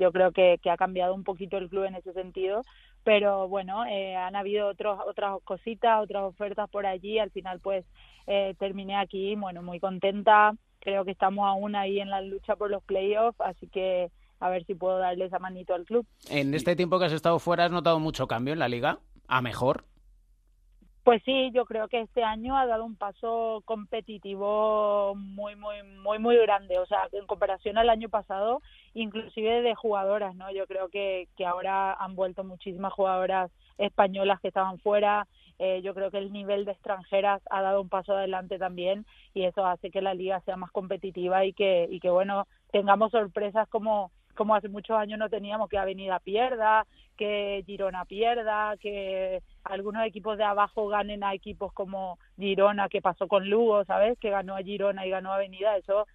[0.00, 2.62] yo creo que, ha cambiado un poquito el club en ese sentido,
[3.04, 7.18] pero bueno, eh, han habido otros, otras cositas, otras ofertas por allí.
[7.18, 7.84] Al final, pues
[8.26, 10.54] eh, terminé aquí, bueno, muy contenta.
[10.80, 14.10] Creo que estamos aún ahí en la lucha por los playoffs, así que
[14.40, 16.06] a ver si puedo darle esa manito al club.
[16.30, 18.98] En este tiempo que has estado fuera, ¿has notado mucho cambio en la liga?
[19.28, 19.84] ¿A mejor?
[21.04, 26.20] Pues sí, yo creo que este año ha dado un paso competitivo muy, muy, muy,
[26.20, 26.78] muy grande.
[26.78, 28.62] O sea, en comparación al año pasado,
[28.94, 30.52] inclusive de jugadoras, ¿no?
[30.52, 35.26] Yo creo que, que ahora han vuelto muchísimas jugadoras españolas que estaban fuera.
[35.58, 39.44] Eh, yo creo que el nivel de extranjeras ha dado un paso adelante también y
[39.44, 43.68] eso hace que la liga sea más competitiva y que, y que bueno, tengamos sorpresas
[43.68, 50.04] como como hace muchos años no teníamos que Avenida pierda, que Girona pierda, que algunos
[50.06, 54.18] equipos de abajo ganen a equipos como Girona, que pasó con Lugo, ¿sabes?
[54.18, 56.06] Que ganó a Girona y ganó a Avenida, eso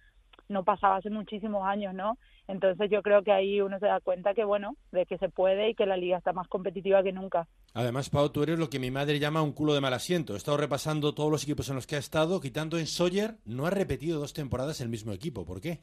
[0.48, 2.18] no pasaba hace muchísimos años, ¿no?
[2.46, 5.70] Entonces yo creo que ahí uno se da cuenta que, bueno, de que se puede
[5.70, 7.46] y que la liga está más competitiva que nunca.
[7.74, 10.32] Además, Pau, tú eres lo que mi madre llama un culo de mal asiento.
[10.32, 13.66] He estado repasando todos los equipos en los que ha estado, quitando en Sawyer, no
[13.66, 15.44] ha repetido dos temporadas el mismo equipo.
[15.44, 15.82] ¿Por qué?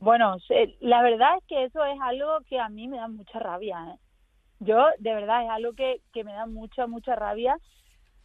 [0.00, 0.36] Bueno,
[0.80, 3.78] la verdad es que eso es algo que a mí me da mucha rabia.
[3.94, 3.98] ¿eh?
[4.60, 7.58] Yo, de verdad, es algo que, que me da mucha, mucha rabia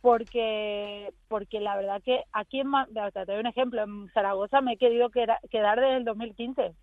[0.02, 2.70] porque porque la verdad que aquí en
[3.14, 6.74] te doy un ejemplo en Zaragoza me he querido queda- quedar desde el 2015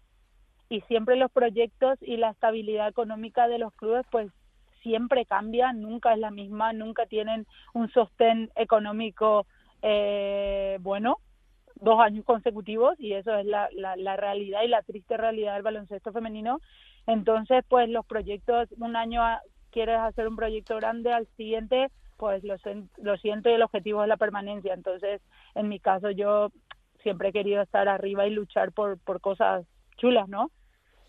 [0.70, 4.32] y siempre los proyectos y la estabilidad económica de los clubes pues
[4.82, 9.47] siempre cambia nunca es la misma nunca tienen un sostén económico
[9.82, 11.18] eh, bueno
[11.81, 16.12] dos años consecutivos y eso es la, la, realidad y la triste realidad del baloncesto
[16.12, 16.61] femenino
[17.07, 21.89] entonces pues los proyectos un año a- quieres hacer un proyecto grande al siguiente
[22.20, 24.74] pues lo siento y el objetivo es la permanencia.
[24.74, 25.22] Entonces,
[25.55, 26.51] en mi caso, yo
[27.03, 29.64] siempre he querido estar arriba y luchar por, por cosas
[29.97, 30.51] chulas, ¿no?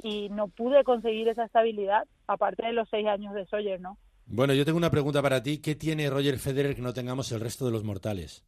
[0.01, 3.97] Y no pude conseguir esa estabilidad, aparte de los seis años de Sawyer, ¿no?
[4.25, 5.57] Bueno, yo tengo una pregunta para ti.
[5.61, 8.45] ¿Qué tiene Roger Federer que no tengamos el resto de los mortales?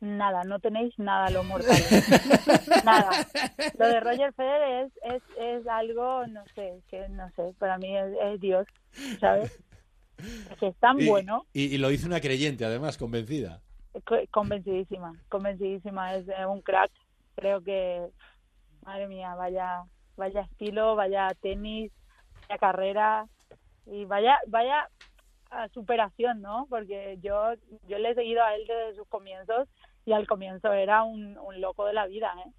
[0.00, 2.08] Nada, no tenéis nada los mortales.
[2.84, 3.10] nada.
[3.78, 7.96] Lo de Roger Federer es, es, es algo, no sé, que no sé, para mí
[7.96, 8.66] es, es Dios,
[9.20, 9.58] ¿sabes?
[10.58, 13.60] Que es tan Y- bueno, Y, y lo hizo una creyente, además, convencida.
[14.04, 16.90] co- convencidísima, convencidísima, es un crack.
[17.36, 18.06] Creo que,
[18.84, 19.82] madre mía, vaya,
[20.16, 21.92] vaya estilo, vaya tenis,
[22.48, 23.26] vaya carrera
[23.86, 24.88] y vaya, vaya
[25.50, 26.66] a superación, ¿no?
[26.70, 27.52] Porque yo,
[27.88, 29.68] yo le he seguido a él desde sus comienzos
[30.04, 32.50] y al comienzo era un, un loco de la vida, ¿eh?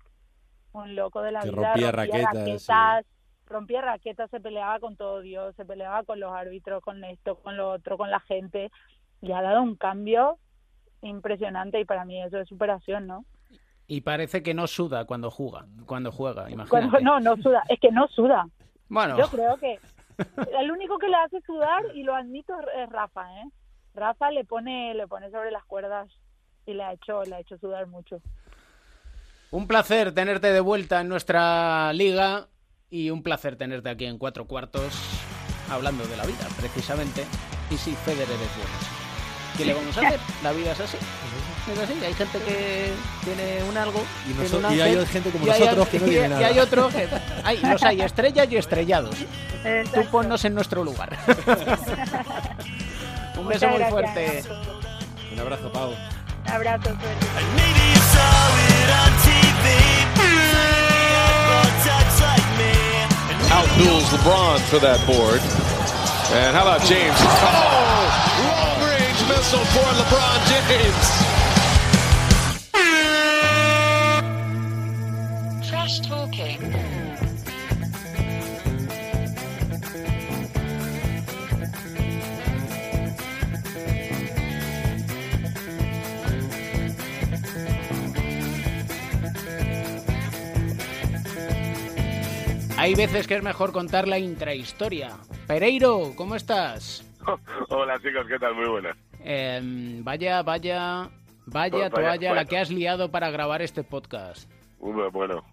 [0.73, 1.67] Un loco de la Que vida.
[1.69, 3.05] rompía raquetas, raquetas,
[3.47, 7.57] rompía raquetas, se peleaba con todo Dios, se peleaba con los árbitros, con esto, con
[7.57, 8.71] lo otro, con la gente
[9.21, 10.37] y ha dado un cambio
[11.01, 13.25] impresionante y para mí eso es superación, ¿no?
[13.87, 16.69] Y parece que no suda cuando juega, cuando juega, imagínate.
[16.69, 18.47] Cuando, no, no suda, es que no suda.
[18.87, 19.79] Bueno, Yo creo que
[20.59, 23.49] el único que le hace sudar y lo admito es Rafa, ¿eh?
[23.93, 26.09] Rafa le pone le pone sobre las cuerdas
[26.65, 28.21] y le ha hecho le ha hecho sudar mucho.
[29.51, 32.47] un placer tenerte de vuelta en nuestra liga
[32.89, 34.93] y un placer tenerte aquí en cuatro cuartos
[35.69, 37.25] hablando de la vida, precisamente.
[37.69, 38.71] Y sí, Federer es bueno.
[39.57, 40.19] ¿Qué le vamos a hacer?
[40.43, 40.97] La vida es así.
[41.71, 41.93] Es así.
[42.05, 42.91] Hay gente que
[43.23, 44.01] tiene un algo.
[44.27, 46.29] Y tiene noso- un y hay gente como y nosotros que no y- tiene Y
[46.29, 46.47] nada.
[46.47, 47.07] hay otro que.
[47.43, 49.15] Hay, los hay estrellas y estrellados.
[49.93, 51.17] Tú ponnos en nuestro lugar.
[53.37, 53.89] un beso Muchas muy gracias.
[53.91, 54.43] fuerte.
[55.33, 55.93] Un abrazo, Pau.
[56.51, 57.31] Abrazo, suerte.
[63.51, 65.41] Outduels LeBron for that board.
[66.33, 67.15] And how about James?
[67.19, 67.25] Oh,
[68.47, 71.07] long range missile for LeBron James.
[75.69, 76.90] Trash talking.
[92.81, 95.11] Hay veces que es mejor contar la intrahistoria.
[95.45, 97.07] Pereiro, ¿cómo estás?
[97.69, 98.55] Hola chicos, ¿qué tal?
[98.55, 98.97] Muy buenas.
[99.23, 101.07] Em, vaya, vaya,
[101.45, 102.49] vaya Pues toalla la bueno.
[102.49, 104.49] que has liado para grabar este podcast.
[104.79, 105.45] Bueno, bueno,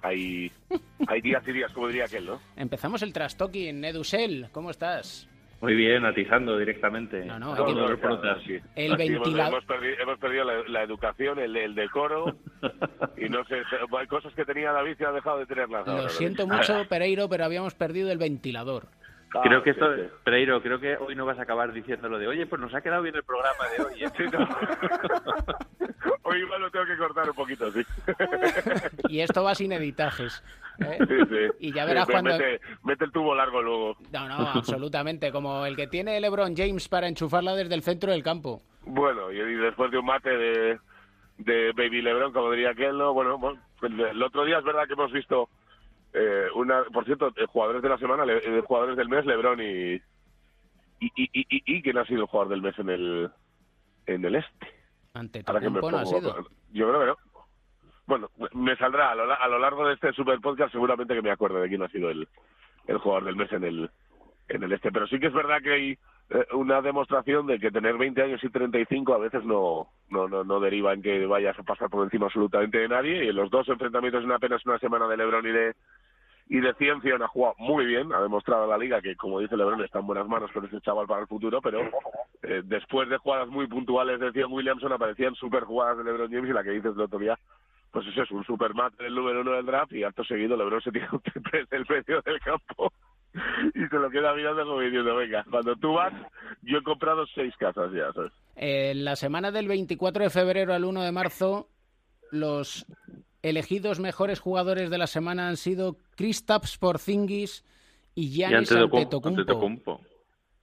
[0.00, 0.50] hay,
[1.06, 2.40] hay días y días, como diría aquel, ¿no?
[2.56, 3.84] Empezamos el trastoking.
[3.84, 5.28] Edusel, ¿cómo estás?
[5.60, 7.24] Muy bien, atizando directamente.
[7.26, 7.90] No, no, que- el hemos,
[8.98, 9.52] ventilador.
[9.52, 12.34] hemos perdido, hemos perdido la, la educación, el, el decoro
[13.18, 13.62] y no sé,
[13.98, 15.86] hay cosas que tenía David y ha dejado de tenerlas.
[15.86, 18.86] Lo siento mucho, Pereiro, pero habíamos perdido el ventilador.
[19.34, 20.02] Ah, Creo que esto, sí.
[20.24, 23.02] Pereiro, creo que hoy no vas a acabar diciéndolo de, oye, pues nos ha quedado
[23.02, 24.04] bien el programa de hoy.
[24.04, 24.10] ¿eh?".
[26.22, 27.82] Hoy igual lo tengo que cortar un poquito, sí.
[29.08, 30.42] Y esto va sin editajes.
[30.80, 30.98] ¿Eh?
[30.98, 31.66] Sí, sí.
[31.68, 32.30] Y ya verás Sí, cuando...
[32.32, 33.96] Mete, mete el tubo largo luego.
[34.12, 35.30] No, no, absolutamente.
[35.32, 38.62] Como el que tiene LeBron James para enchufarla desde el centro del campo.
[38.84, 40.78] Bueno, y después de un mate de,
[41.38, 43.12] de Baby Lebron, como diría aquel, ¿no?
[43.12, 45.48] Bueno, bueno, pues el otro día es verdad que hemos visto
[46.14, 49.60] eh, una, por cierto, eh, jugadores de la semana, le- eh, jugadores del mes, Lebron
[49.60, 49.94] y
[51.02, 53.30] y, y, y, y- y quién ha sido el jugador del mes en el
[54.06, 54.66] en el este.
[55.14, 56.36] Ante Ahora que me no ha sido.
[56.72, 57.16] Yo creo que no.
[58.10, 61.30] Bueno, me saldrá a lo, a lo largo de este super podcast seguramente que me
[61.30, 62.26] acuerde de quién ha sido el,
[62.98, 63.88] jugador del mes en el
[64.48, 64.90] en el este.
[64.90, 65.90] Pero sí que es verdad que hay
[66.30, 70.42] eh, una demostración de que tener 20 años y 35 a veces no, no, no,
[70.42, 73.26] no deriva en que vayas a pasar por encima absolutamente de nadie.
[73.26, 75.76] Y los dos enfrentamientos en apenas una semana de Lebron y de
[76.48, 79.56] y de ciencia ha jugado muy bien, ha demostrado a la liga que, como dice
[79.56, 81.78] Lebron, está en buenas manos con ese chaval para el futuro, pero
[82.42, 86.50] eh, después de jugadas muy puntuales de Zion Williamson aparecían super jugadas de Lebron James
[86.50, 87.38] y la que dices el otro día,
[87.90, 90.80] pues eso es un super mate del número uno del draft y acto seguido Lebron
[90.80, 92.92] se tira un triple del medio del campo
[93.74, 96.12] y se lo queda mirando como diciendo, venga, cuando tú vas,
[96.62, 98.32] yo he comprado seis casas ya, ¿sabes?
[98.56, 101.68] En la semana del 24 de febrero al 1 de marzo,
[102.30, 102.86] los
[103.42, 107.64] elegidos mejores jugadores de la semana han sido Kristaps Porzingis
[108.14, 109.28] y Y Giannis Antetokounmpo.
[109.28, 109.92] Antetokounmpo.
[109.92, 110.00] Antetokounmpo.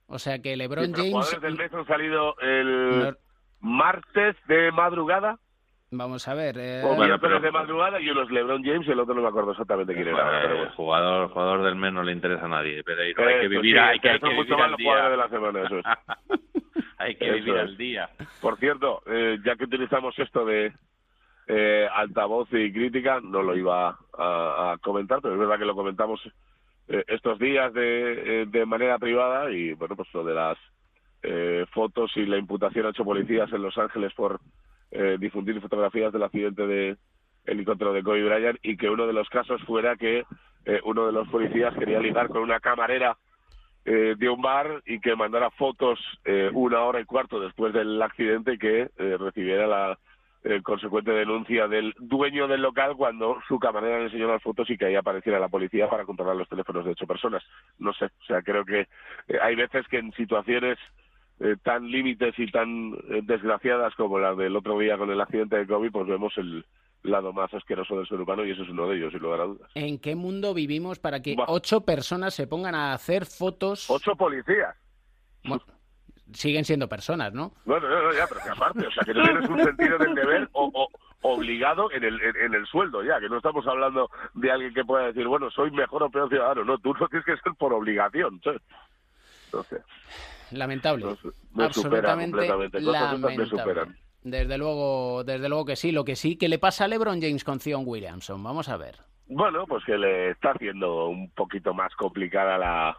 [0.06, 1.10] O sea que LeBron James...
[1.10, 3.16] jugadores del mes han salido el
[3.60, 5.38] martes de madrugada
[5.90, 6.56] Vamos a ver.
[6.58, 9.28] eh, Bueno, pero- de madrugada y uno es LeBron James y el otro no me
[9.28, 10.40] acuerdo exactamente quién era.
[10.42, 10.72] pero bueno.
[10.72, 13.26] jugador, jugador del mes no le interesa a nadie, Pereiro.
[13.26, 14.80] Hay que vivir, sí, hay que, hay eso que es mucho vivir más al los
[14.80, 15.24] jugadores de día.
[15.24, 15.84] la semana, eso es.
[17.00, 17.60] Hay que Eso vivir es.
[17.60, 18.10] al día.
[18.42, 20.72] Por cierto, eh, ya que utilizamos esto de
[21.46, 25.76] eh, altavoz y crítica, no lo iba a, a comentar, pero es verdad que lo
[25.76, 26.20] comentamos
[26.88, 30.58] eh, estos días de, eh, de manera privada y bueno, pues lo de las
[31.22, 34.40] eh, fotos y la imputación a ocho policías en Los Ángeles por
[34.90, 36.96] eh, difundir fotografías del accidente de
[37.44, 40.24] helicóptero de Kobe Bryant y que uno de los casos fuera que
[40.64, 43.16] eh, uno de los policías quería ligar con una camarera
[43.90, 48.02] eh, de un bar y que mandara fotos eh, una hora y cuarto después del
[48.02, 49.98] accidente y que eh, recibiera la
[50.62, 54.86] consecuente denuncia del dueño del local cuando su camarera le enseñó las fotos y que
[54.86, 57.42] ahí apareciera la policía para controlar los teléfonos de ocho personas.
[57.78, 58.86] No sé, o sea, creo que
[59.42, 60.78] hay veces que en situaciones
[61.40, 65.56] eh, tan límites y tan eh, desgraciadas como la del otro día con el accidente
[65.56, 66.64] de COVID, pues vemos el
[67.04, 69.44] lado más asqueroso del ser humano y eso es uno de ellos, sin lugar a
[69.44, 69.70] dudas.
[69.74, 73.88] ¿En qué mundo vivimos para que ocho personas se pongan a hacer fotos?
[73.88, 74.74] Ocho policías.
[75.44, 75.62] Bueno,
[76.32, 77.52] siguen siendo personas, ¿no?
[77.64, 80.14] Bueno, no, no, ya, pero que aparte, o sea, que no tienes un sentido del
[80.16, 80.88] deber o, o-
[81.22, 85.06] obligado en el, en, el sueldo, ya, que no estamos hablando de alguien que pueda
[85.06, 88.40] decir, bueno, soy mejor o peor ciudadano, no, tú no tienes que ser por obligación,
[88.42, 88.60] ¿sabes?
[89.70, 89.78] Sé,
[90.52, 91.16] Lamentable.
[91.58, 92.48] Absolutamente me
[92.80, 93.46] lamentable.
[93.46, 93.96] superan.
[94.22, 95.92] Desde luego, desde luego que sí.
[95.92, 98.42] Lo que sí, que le pasa a LeBron James con Zion Williamson.
[98.42, 98.96] Vamos a ver.
[99.26, 102.96] Bueno, pues que le está haciendo un poquito más complicada la...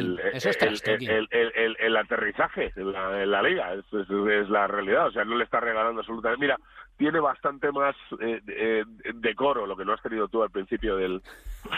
[0.00, 3.84] El, Eso es el- el- el- el- el aterrizaje en la, en la liga, es,
[3.92, 6.40] es- es la realidad, o sea, no le está regalando absolutamente.
[6.40, 6.58] Mira,
[6.96, 11.22] tiene bastante más eh, eh, decoro, lo que no has tenido tú al principio del,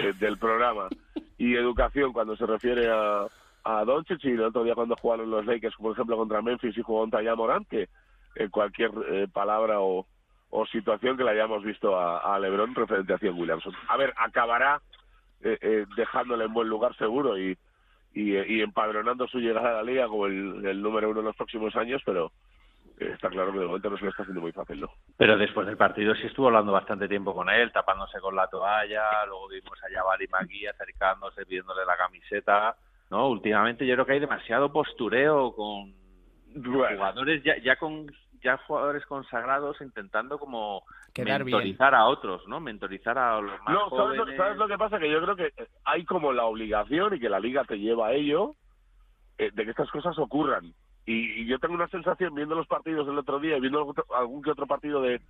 [0.00, 0.88] eh, del programa,
[1.36, 3.26] y educación cuando se refiere a,
[3.66, 6.82] a Doncic y el otro día cuando jugaron los Lakers, por ejemplo, contra Memphis y
[6.82, 7.88] jugó un Taya Morant, que
[8.36, 10.06] eh, cualquier eh, palabra o,
[10.72, 13.74] situación que le hayamos visto a, LeBron referente a Zion Williamson.
[13.88, 14.80] A ver, acabará
[15.42, 17.58] eh, eh, dejándole en buen lugar seguro eh,
[18.14, 22.00] y empadronando su llegada a la liga como el, número uno en los próximos años,
[22.06, 22.32] pero
[22.98, 24.90] está claro que de momento no se lo está haciendo muy fácil, ¿no?
[25.18, 29.26] Pero después del partido sí estuvo hablando bastante tiempo con él, tapándose con la toalla,
[29.26, 32.74] luego vimos a Jabari Magui acercándose, pidiéndole la camiseta,
[33.10, 33.28] ¿no?
[33.28, 35.94] Últimamente yo creo que hay demasiado postureo con
[36.64, 38.06] jugadores ya, ya con
[38.42, 40.82] ya jugadores consagrados intentando como
[41.14, 41.56] Quedar bien.
[41.56, 42.60] mentorizar a otros, ¿no?
[42.60, 44.36] Mentorizar a los más No, ¿sabes lo, jóvenes.
[44.36, 44.98] sabes lo que pasa?
[44.98, 45.52] Que yo creo que
[45.84, 48.54] hay como la obligación y que la liga te lleva a ello
[49.38, 50.72] eh, de que estas cosas ocurran.
[51.06, 53.94] Y, y yo tengo una sensación viendo los partidos del otro día y viendo algún,
[54.16, 55.20] algún que otro partido de,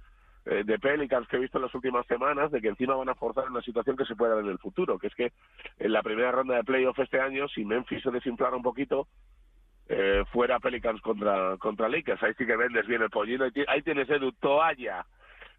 [0.46, 3.14] eh, de Pelicans que he visto en las últimas semanas de que encima van a
[3.14, 5.32] forzar una situación que se puede dar en el futuro, que es que
[5.78, 9.08] en la primera ronda de playoff este año, si Memphis se desinflara un poquito,
[9.88, 12.22] eh, fuera Pelicans contra contra Lakers.
[12.22, 13.44] Ahí sí que vendes bien el pollino.
[13.44, 15.04] Ahí, ti- ahí tienes, Edu, toalla,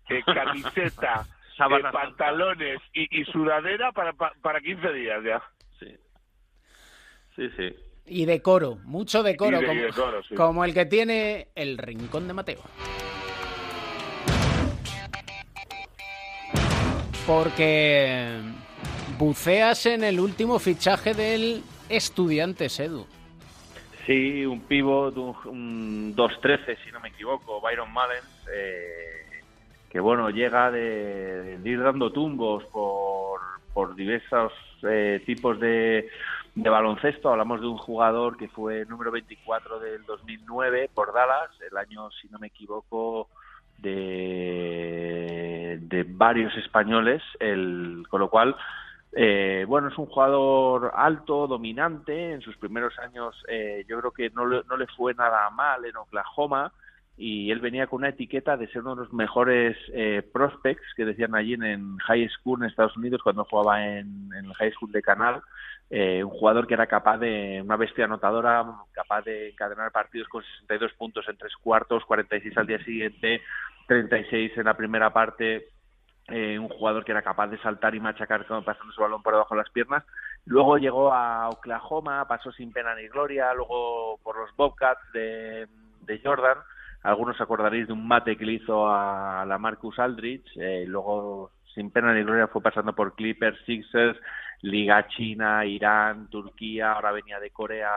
[0.09, 1.25] eh, camiseta,
[1.59, 5.41] eh, pantalones y, y sudadera para, pa- para 15 días ya.
[5.79, 5.95] Sí,
[7.35, 7.75] sí, sí.
[8.05, 10.35] Y decoro, mucho decoro, Y de- y como, decoro, sí.
[10.35, 12.61] como el que tiene el rincón de Mateo.
[17.27, 18.39] Porque
[19.19, 23.05] buceas en el último fichaje del Estudiantes, Edu.
[24.05, 29.41] Sí, un pivot, un, un 2-13, si no me equivoco, Byron Mallens, eh,
[29.89, 33.41] que bueno, llega de, de ir dando tumbos por,
[33.73, 34.53] por diversos
[34.83, 36.09] eh, tipos de,
[36.55, 37.29] de baloncesto.
[37.29, 42.29] Hablamos de un jugador que fue número 24 del 2009 por Dallas, el año, si
[42.29, 43.27] no me equivoco,
[43.77, 48.55] de, varios españoles, el, con lo cual
[49.13, 52.33] eh, bueno, es un jugador alto, dominante.
[52.33, 55.95] En sus primeros años eh, yo creo que no no le fue nada mal en
[55.95, 56.71] Oklahoma
[57.19, 61.03] y él venía con una etiqueta de ser uno de los mejores eh, prospects que
[61.03, 65.01] decían allí en, high school en Estados Unidos cuando jugaba en, el high school de
[65.01, 65.41] Canal.
[65.89, 70.43] Eh, un jugador que era capaz de, una bestia anotadora, capaz de encadenar partidos con
[70.43, 73.41] 62 puntos en tres cuartos, 46 al día siguiente,
[73.87, 75.69] 36 en la primera parte,
[76.27, 79.55] eh, un jugador que era capaz de saltar y machacar pasando su balón por debajo
[79.55, 80.03] de las piernas.
[80.45, 85.67] Luego llegó a Oklahoma, pasó sin pena ni gloria, luego por los Bobcats de
[86.23, 86.57] Jordan.
[87.07, 90.51] Algunos acordaréis de un mate que le hizo a la Marcus Aldridge.
[90.57, 94.19] eh, luego, sin pena ni gloria, fue pasando por Clippers, Sixers,
[94.61, 96.91] Liga China, Irán, Turquía.
[96.91, 97.89] Ahora venía de Corea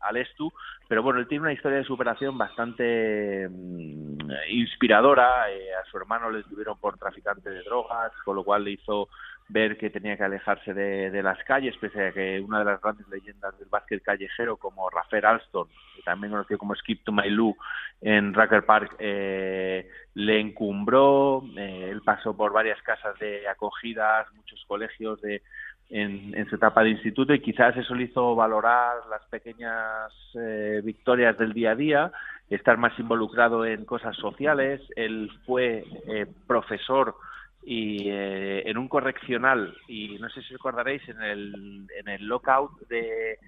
[0.00, 0.50] al, Estu.
[0.88, 5.50] Pero bueno, él tiene una historia de superación bastante mm, inspiradora.
[5.52, 9.10] eh, a su hermano le tuvieron por traficante de drogas, con lo cual le hizo
[9.54, 13.06] ver que tenía que alejarse de, las calles, pese a que una de las grandes
[13.08, 17.56] leyendas del básquet callejero, como Rafael Alston, que también conocido como Skip to My Lou
[18.00, 21.44] en Rucker Park, eh, le encumbró.
[21.56, 25.40] eh, él pasó por varias casas de acogidas, muchos colegios de
[25.90, 30.80] en, en su etapa de instituto y quizás eso le hizo valorar las pequeñas eh,
[30.82, 32.12] victorias del día a día,
[32.50, 34.80] estar más involucrado en cosas sociales.
[34.96, 37.14] Él fue eh, profesor
[37.66, 42.72] y eh, en un correccional y no sé si recordaréis en el en el lockout
[42.90, 43.38] de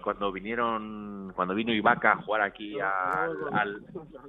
[0.00, 3.82] cuando vinieron cuando vino Ibaka a jugar aquí al, al,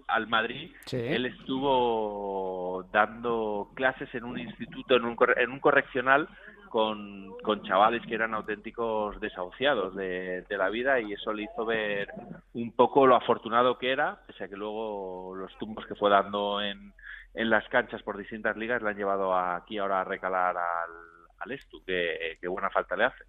[0.07, 0.97] al Madrid Sí.
[0.97, 6.27] él estuvo dando clases en un instituto en un corre- en un correccional
[6.69, 11.65] con, con chavales que eran auténticos desahuciados de, de la vida y eso le hizo
[11.65, 12.09] ver
[12.53, 16.61] un poco lo afortunado que era, pese a que luego los tumbos que fue dando
[16.61, 16.91] en,
[17.35, 20.91] en las canchas por distintas ligas le han llevado a- aquí ahora a recalar al,
[21.39, 23.23] al Estu, que, que buena falta le hace.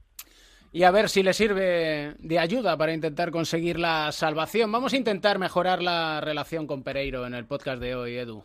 [0.72, 4.70] Y a ver si le sirve de ayuda para intentar conseguir la salvación.
[4.70, 8.44] Vamos a intentar mejorar la relación con Pereiro en el podcast de hoy, Edu.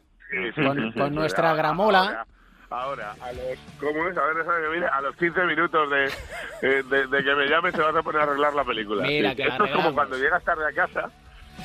[0.55, 2.25] Con, con nuestra gramola.
[2.69, 4.17] Ahora, a los, ¿cómo es?
[4.17, 7.69] A ver, déjame que mire, a los 15 minutos de, de, de que me llame
[7.73, 9.03] se vas a poner a arreglar la película.
[9.05, 11.11] Mira, que la Esto es como cuando llegas tarde a casa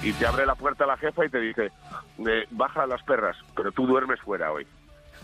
[0.02, 1.72] y te abre la puerta la jefa y te dice,
[2.26, 4.66] eh, baja a las perras, pero tú duermes fuera hoy.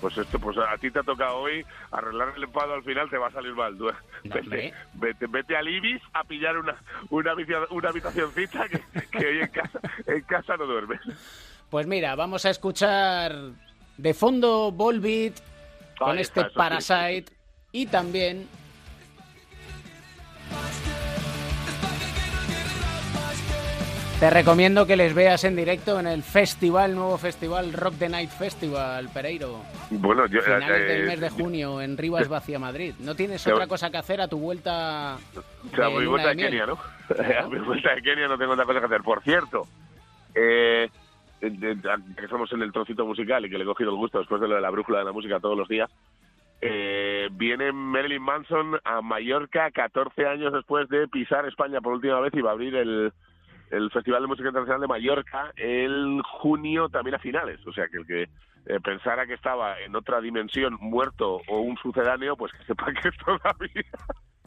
[0.00, 3.18] Pues esto, pues a ti te ha tocado hoy arreglar el empado al final te
[3.18, 3.78] va a salir mal.
[4.24, 6.74] Vete, vete, vete al Ibis a pillar una,
[7.10, 7.34] una,
[7.70, 11.00] una habitacioncita que, que hoy en casa, en casa no duermes.
[11.70, 13.32] Pues mira, vamos a escuchar
[13.96, 15.38] de fondo Volbeat
[15.98, 16.46] con este sí.
[16.54, 17.32] Parasite
[17.70, 18.48] y también
[24.22, 28.30] te recomiendo que les veas en directo en el festival, nuevo festival Rock the Night
[28.30, 29.62] Festival, Pereiro.
[29.90, 30.40] Bueno, yo...
[30.42, 32.94] Finales eh, del eh, mes de junio en Rivas Vacia Madrid.
[33.00, 35.16] ¿No tienes otra cosa que hacer a tu vuelta?
[35.36, 36.36] O sea, de mi vuelta de?
[36.36, 36.78] Kenia, ¿no?
[37.42, 39.02] A mi vuelta de Kenia no tengo otra cosa que hacer.
[39.02, 39.66] Por cierto,
[40.36, 40.88] eh,
[41.40, 44.46] que estamos en el trocito musical y que le he cogido el gusto después de
[44.46, 45.90] lo de la brújula de la música todos los días,
[46.60, 52.32] eh, viene Marilyn Manson a Mallorca 14 años después de pisar España por última vez
[52.34, 53.12] y va a abrir el,
[53.72, 57.58] el Festival de Música Internacional de Mallorca el junio también a finales.
[57.66, 61.76] O sea, que el que eh, pensara que estaba en otra dimensión muerto o un
[61.78, 63.82] sucedáneo, pues que sepa que todavía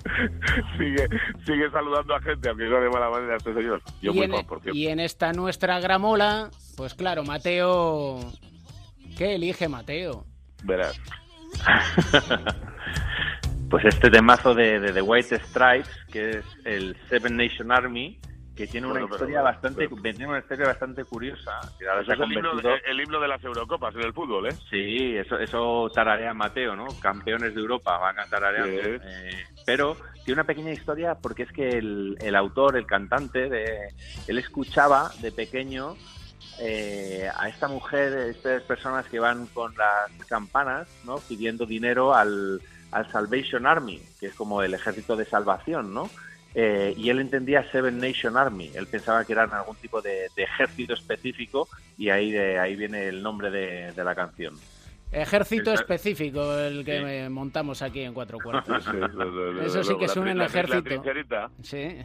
[0.77, 1.07] sigue,
[1.43, 3.81] sigue saludando a gente, aunque no de mala manera este señor.
[4.01, 4.77] Yo y, muy en, por cierto.
[4.77, 8.19] y en esta nuestra gramola, pues claro, Mateo...
[9.17, 10.25] ¿Qué elige Mateo?
[10.63, 11.01] Verás.
[13.67, 18.19] Pues este temazo de, de The White Stripes, que es el Seven Nation Army,
[18.55, 21.51] que tiene una pero- historia bastante tiene una historia bastante curiosa.
[21.79, 24.55] Eso es el himno, convertido- el himno de las Eurocopas en el fútbol, ¿eh?
[24.69, 26.87] Sí, eso, eso tararea Mateo, ¿no?
[27.01, 28.81] Campeones de Europa, van a tarareando.
[28.81, 28.89] Sí.
[29.03, 33.89] Eh, pero tiene una pequeña historia porque es que el, el autor, el cantante, de,
[34.27, 35.95] él escuchaba de pequeño
[36.61, 41.15] eh, a esta mujer, estas personas que van con las campanas, ¿no?
[41.27, 46.09] Pidiendo dinero al, al Salvation Army, que es como el ejército de salvación, ¿no?
[46.57, 48.71] Eh, y él entendía Seven Nation Army.
[48.73, 53.07] Él pensaba que eran algún tipo de, de ejército específico y ahí de ahí viene
[53.09, 54.53] el nombre de, de la canción.
[55.11, 57.29] Ejército específico el que Sí.
[57.29, 58.83] montamos aquí en Cuatro Cuartos.
[58.85, 61.03] Sí, lo- lo- lo- Eso sí que es un ejército.
[61.61, 61.97] Sí,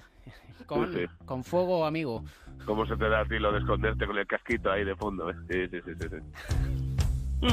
[0.66, 2.24] con, Sí, con fuego amigo.
[2.64, 5.30] ¿Cómo se te da a ti lo de esconderte con el casquito ahí de fondo?
[5.30, 5.34] eh?
[5.48, 6.08] Sí, sí, sí.
[6.10, 7.46] sí.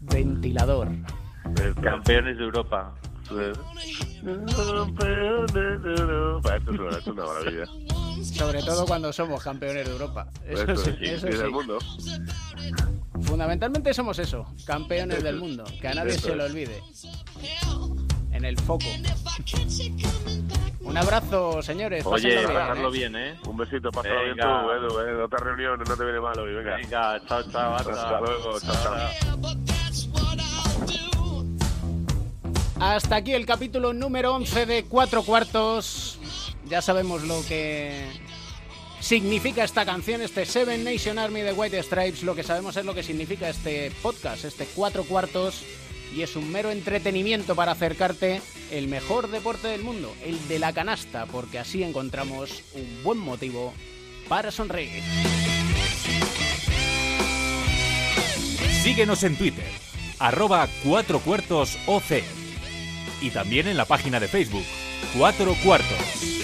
[0.00, 0.88] Ventilador.
[1.82, 2.94] Campeones de Europa.
[6.96, 7.66] Es una, maravilla.
[8.22, 10.28] Sobre todo cuando somos campeones de Europa.
[10.46, 11.78] Eso, sí, eso del mundo.
[13.22, 15.64] Fundamentalmente somos eso, campeones Eso del mundo.
[15.80, 16.50] Que a nadie se lo es.
[16.50, 16.82] olvide.
[18.32, 18.86] En el foco.
[20.80, 22.04] Un abrazo, señores.
[22.04, 22.92] Oye, bien, pasarlo ¿eh?
[22.98, 23.38] bien, ¿eh?
[23.46, 24.62] Un besito, pásalo bien Venga.
[24.62, 25.22] tú, Edu, eh.
[25.22, 26.76] Otra reunión, no te viene mal hoy, venga.
[26.76, 27.74] Venga, chao, chao.
[27.76, 29.73] Hasta luego, chao, chao.
[32.84, 36.18] Hasta aquí el capítulo número 11 de Cuatro Cuartos.
[36.68, 38.04] Ya sabemos lo que
[39.00, 42.22] significa esta canción, este Seven Nation Army de White Stripes.
[42.24, 45.64] Lo que sabemos es lo que significa este podcast, este Cuatro Cuartos.
[46.14, 50.74] Y es un mero entretenimiento para acercarte el mejor deporte del mundo, el de la
[50.74, 53.72] canasta, porque así encontramos un buen motivo
[54.28, 55.02] para sonreír.
[58.82, 59.70] Síguenos en Twitter,
[60.18, 62.43] arroba cuatro cuartos OC.
[63.20, 64.64] Y también en la página de Facebook,
[65.16, 66.34] Cuatro Cuartos.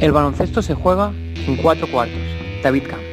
[0.00, 2.16] El baloncesto se juega en cuatro cuartos.
[2.62, 3.09] David Camp.